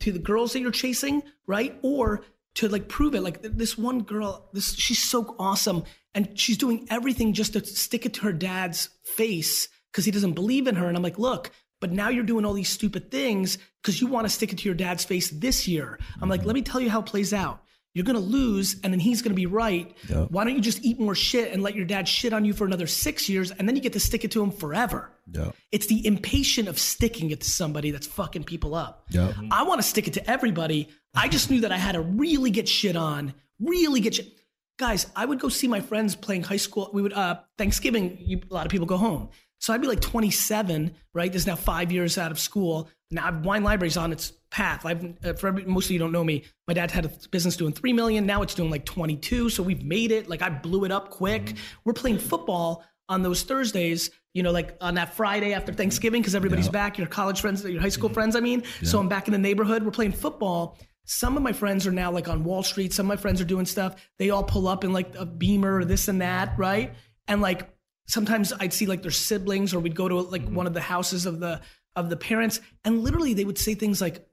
[0.00, 1.78] to the girls that you're chasing, right?
[1.82, 2.24] Or
[2.56, 3.22] to like prove it.
[3.22, 5.84] Like this one girl, this she's so awesome,
[6.14, 10.32] and she's doing everything just to stick it to her dad's face because he doesn't
[10.32, 10.86] believe in her.
[10.86, 14.26] And I'm like, look, but now you're doing all these stupid things because you want
[14.26, 15.98] to stick it to your dad's face this year.
[16.20, 17.62] I'm like, let me tell you how it plays out.
[17.92, 19.96] You're gonna lose, and then he's gonna be right.
[20.08, 20.30] Yep.
[20.30, 22.64] Why don't you just eat more shit and let your dad shit on you for
[22.64, 25.09] another six years, and then you get to stick it to him forever?
[25.32, 29.04] Yeah, It's the impatient of sticking it to somebody that's fucking people up.
[29.10, 29.32] yeah.
[29.50, 30.88] I want to stick it to everybody.
[31.14, 34.32] I just knew that I had to really get shit on, really get shit.
[34.78, 36.90] Guys, I would go see my friends playing high school.
[36.92, 38.16] We would uh Thanksgiving.
[38.20, 41.30] You, a lot of people go home, so I'd be like 27, right?
[41.32, 42.88] This is now five years out of school.
[43.10, 44.86] Now I've- wine library's on its path.
[44.86, 46.44] I've uh, for every, most of you don't know me.
[46.66, 48.24] My dad had a business doing three million.
[48.24, 49.50] Now it's doing like 22.
[49.50, 50.28] So we've made it.
[50.30, 51.56] Like I blew it up quick.
[51.84, 56.34] We're playing football on those Thursdays, you know, like on that Friday after Thanksgiving, because
[56.34, 58.62] everybody's back, your college friends, your high school friends, I mean.
[58.82, 59.82] So I'm back in the neighborhood.
[59.82, 60.78] We're playing football.
[61.04, 62.92] Some of my friends are now like on Wall Street.
[62.92, 63.96] Some of my friends are doing stuff.
[64.18, 66.94] They all pull up in like a beamer or this and that, right?
[67.26, 67.68] And like
[68.06, 70.54] sometimes I'd see like their siblings, or we'd go to like mm-hmm.
[70.54, 71.60] one of the houses of the
[71.96, 74.24] of the parents, and literally they would say things like,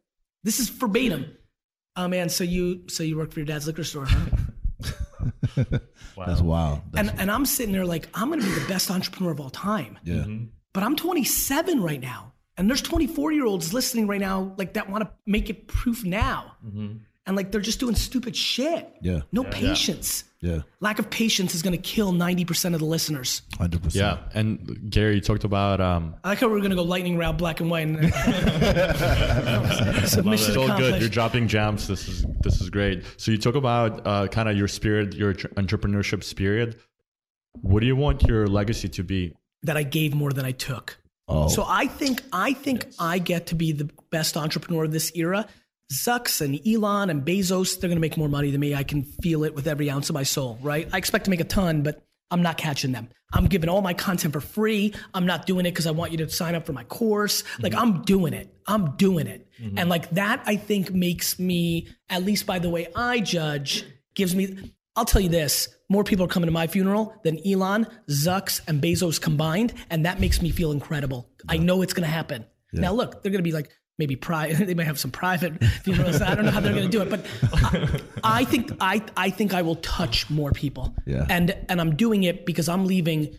[0.44, 1.36] "This is verbatim."
[1.96, 4.37] Oh man, so you so you work for your dad's liquor store, huh?
[5.56, 6.82] That's wild.
[6.92, 9.50] That's, and and I'm sitting there like I'm gonna be the best entrepreneur of all
[9.50, 9.98] time.
[10.04, 10.46] yeah, mm-hmm.
[10.74, 12.34] But I'm 27 right now.
[12.58, 16.04] And there's 24 year olds listening right now, like that want to make it proof
[16.04, 16.54] now.
[16.66, 16.98] Mm-hmm.
[17.28, 18.90] And like they're just doing stupid shit.
[19.02, 19.22] Yeah.
[19.32, 20.24] No patience.
[20.40, 23.42] yeah, Lack of patience is going to kill 90% of the listeners.
[23.58, 24.20] hundred percent.
[24.34, 27.18] Yeah, and Gary you talked about um, I like how we're going to go lightning
[27.18, 27.88] round black and white.
[27.88, 28.14] And,
[30.08, 31.02] Submission it's all good.
[31.02, 31.88] You're dropping gems.
[31.88, 33.04] This is this is great.
[33.18, 36.80] So you talk about uh, kind of your spirit, your entrepreneurship spirit.
[37.62, 39.34] What do you want your legacy to be?
[39.64, 40.98] that I gave more than I took.
[41.28, 45.12] Oh, So I think I think I get to be the best entrepreneur of this
[45.16, 45.48] era.
[45.92, 48.76] Zucks and Elon and Bezos, they're going to make more money than me.
[48.76, 50.88] I can feel it with every ounce of my soul, right?
[50.92, 53.10] I expect to make a ton, but I'm not catching them.
[53.34, 54.94] I'm giving all my content for free.
[55.14, 57.44] I'm not doing it because I want you to sign up for my course.
[57.60, 57.82] Like mm-hmm.
[57.82, 58.54] I'm doing it.
[58.68, 59.48] I'm doing it.
[59.62, 59.78] Mm-hmm.
[59.78, 64.36] And like that, I think makes me, at least by the way I judge, gives
[64.36, 68.62] me I'll tell you this: more people are coming to my funeral than Elon, Zucks,
[68.68, 71.30] and Bezos combined, and that makes me feel incredible.
[71.48, 72.46] I know it's going to happen.
[72.74, 74.66] Now, look, they're going to be like maybe private.
[74.68, 76.22] They might have some private funerals.
[76.22, 79.30] I don't know how they're going to do it, but I, I think I I
[79.30, 80.96] think I will touch more people.
[81.06, 81.26] Yeah.
[81.30, 83.38] And and I'm doing it because I'm leaving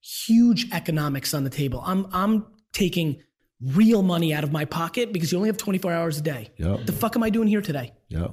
[0.00, 1.82] huge economics on the table.
[1.84, 3.22] I'm I'm taking
[3.60, 6.50] real money out of my pocket because you only have 24 hours a day.
[6.56, 6.86] Yep.
[6.86, 7.92] The fuck am I doing here today?
[8.08, 8.28] Yeah.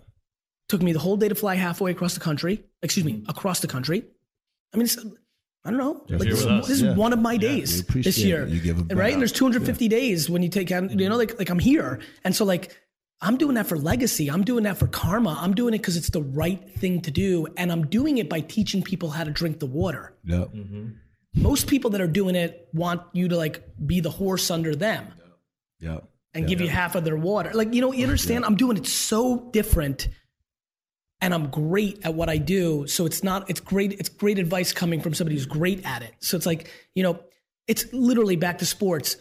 [0.70, 2.64] Took me the whole day to fly halfway across the country.
[2.82, 4.06] Excuse me, across the country.
[4.74, 4.98] I mean, it's,
[5.68, 6.02] I don't know.
[6.10, 6.68] Like this, with us.
[6.68, 6.96] this is Yeah.
[6.96, 8.48] one of my We days appreciate this year.
[8.48, 8.88] You give right?
[8.98, 9.12] back.
[9.14, 12.00] And there's 250 days when you take out, you know, like like I'm here.
[12.24, 12.76] And so like
[13.20, 14.30] I'm doing that for legacy.
[14.30, 15.38] I'm doing that for karma.
[15.42, 17.48] I'm doing it because it's the right thing to do.
[17.58, 20.14] And I'm doing it by teaching people how to drink the water.
[20.24, 20.46] Yeah.
[20.56, 20.88] Mm-hmm.
[21.36, 25.08] Most people that are doing it want you to like be the horse under them
[25.80, 26.00] Yeah.
[26.34, 27.52] and give you half of their water.
[27.54, 28.46] Like, you know, you understand?
[28.46, 30.08] I'm doing it so different
[31.22, 32.86] and I'm great at what I do.
[32.88, 36.14] So it's not, it's great, it's great advice coming from somebody who's great at it.
[36.20, 37.20] So it's like, you know,
[37.68, 39.18] it's literally back to sports.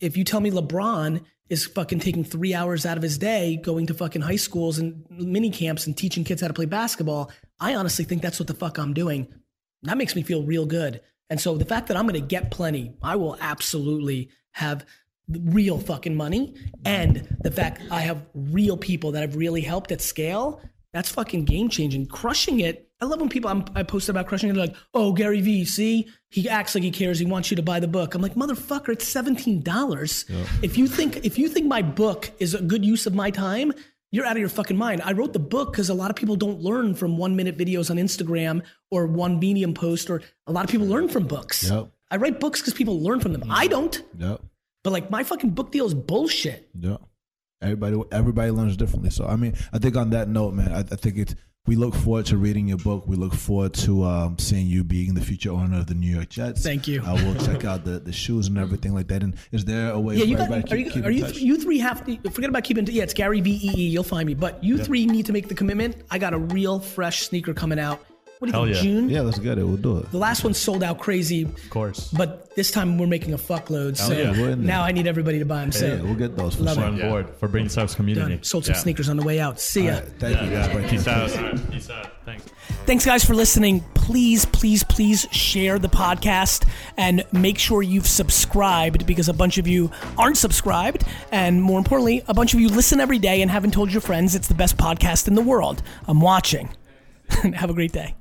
[0.00, 3.86] If you tell me LeBron is fucking taking three hours out of his day going
[3.86, 7.74] to fucking high schools and mini camps and teaching kids how to play basketball, I
[7.74, 9.28] honestly think that's what the fuck I'm doing.
[9.82, 11.00] That makes me feel real good.
[11.30, 14.84] And so the fact that I'm going to get plenty, I will absolutely have
[15.28, 16.54] real fucking money.
[16.84, 20.60] And the fact I have real people that have really helped at scale,
[20.92, 22.06] that's fucking game changing.
[22.06, 22.88] Crushing it.
[23.00, 24.54] I love when people I'm, I posted about crushing it.
[24.54, 27.18] They're like, "Oh, Gary Vee, see, he acts like he cares.
[27.18, 30.24] He wants you to buy the book." I'm like, "Motherfucker, it's seventeen dollars.
[30.62, 33.72] If you think if you think my book is a good use of my time,
[34.10, 35.02] you're out of your fucking mind.
[35.04, 37.90] I wrote the book because a lot of people don't learn from one minute videos
[37.90, 41.70] on Instagram or one Medium post, or a lot of people learn from books.
[41.70, 41.90] Yep.
[42.10, 43.44] I write books because people learn from them.
[43.50, 44.02] I don't.
[44.18, 44.42] Yep.
[44.82, 46.68] But like my fucking book deal is bullshit.
[46.78, 46.96] Yeah.
[47.60, 49.10] Everybody everybody learns differently.
[49.10, 51.34] So I mean, I think on that note, man, I, I think it's
[51.66, 53.06] we look forward to reading your book.
[53.06, 56.30] We look forward to um, seeing you being the future owner of the New York
[56.30, 56.62] Jets.
[56.62, 57.02] Thank you.
[57.04, 59.22] I will check out the, the shoes and everything like that.
[59.22, 60.50] And is there a way Yeah, for you got.
[60.50, 60.90] Are keep, you?
[60.90, 61.24] keep Are you?
[61.24, 61.36] touch?
[61.36, 62.86] You three have to forget about keeping.
[62.86, 63.88] Yeah, it's Gary V E E.
[63.88, 64.32] You'll find me.
[64.32, 65.96] But you three need to make the commitment.
[66.10, 68.02] I got a real fresh sneaker coming out.
[68.38, 68.76] What do you Hell think?
[68.76, 68.82] yeah.
[68.82, 69.08] June.
[69.10, 69.64] yeah, let's get it.
[69.64, 70.10] We'll do it.
[70.12, 72.08] The last one sold out crazy, Of course.
[72.12, 73.96] but this time we're making a fuckload.
[73.96, 74.30] So yeah.
[74.30, 74.66] We're in there.
[74.76, 75.72] now I need everybody to buy them.
[75.72, 76.84] So Yeah, we'll get those for Love sure.
[76.84, 78.36] We're on board for Brain Subs community.
[78.36, 78.44] done.
[78.44, 78.80] Sold some Yeah.
[78.80, 79.58] sneakers on the way out.
[79.60, 79.94] See ya.
[79.94, 80.68] All right, thank you guys.
[80.72, 80.88] Bye.
[80.88, 81.70] Peace out.
[81.72, 82.06] Peace out.
[82.24, 82.44] Thanks.
[82.86, 83.82] Thanks, guys, for listening.
[83.94, 86.64] Please, please, please share the podcast
[86.96, 91.04] and make sure you've subscribed because a bunch of you aren't subscribed.
[91.32, 94.34] And more importantly, a bunch of you listen every day and haven't told your friends
[94.34, 95.82] it's the best podcast in the world.
[96.06, 96.68] I'm watching.
[97.54, 98.14] Have a great day.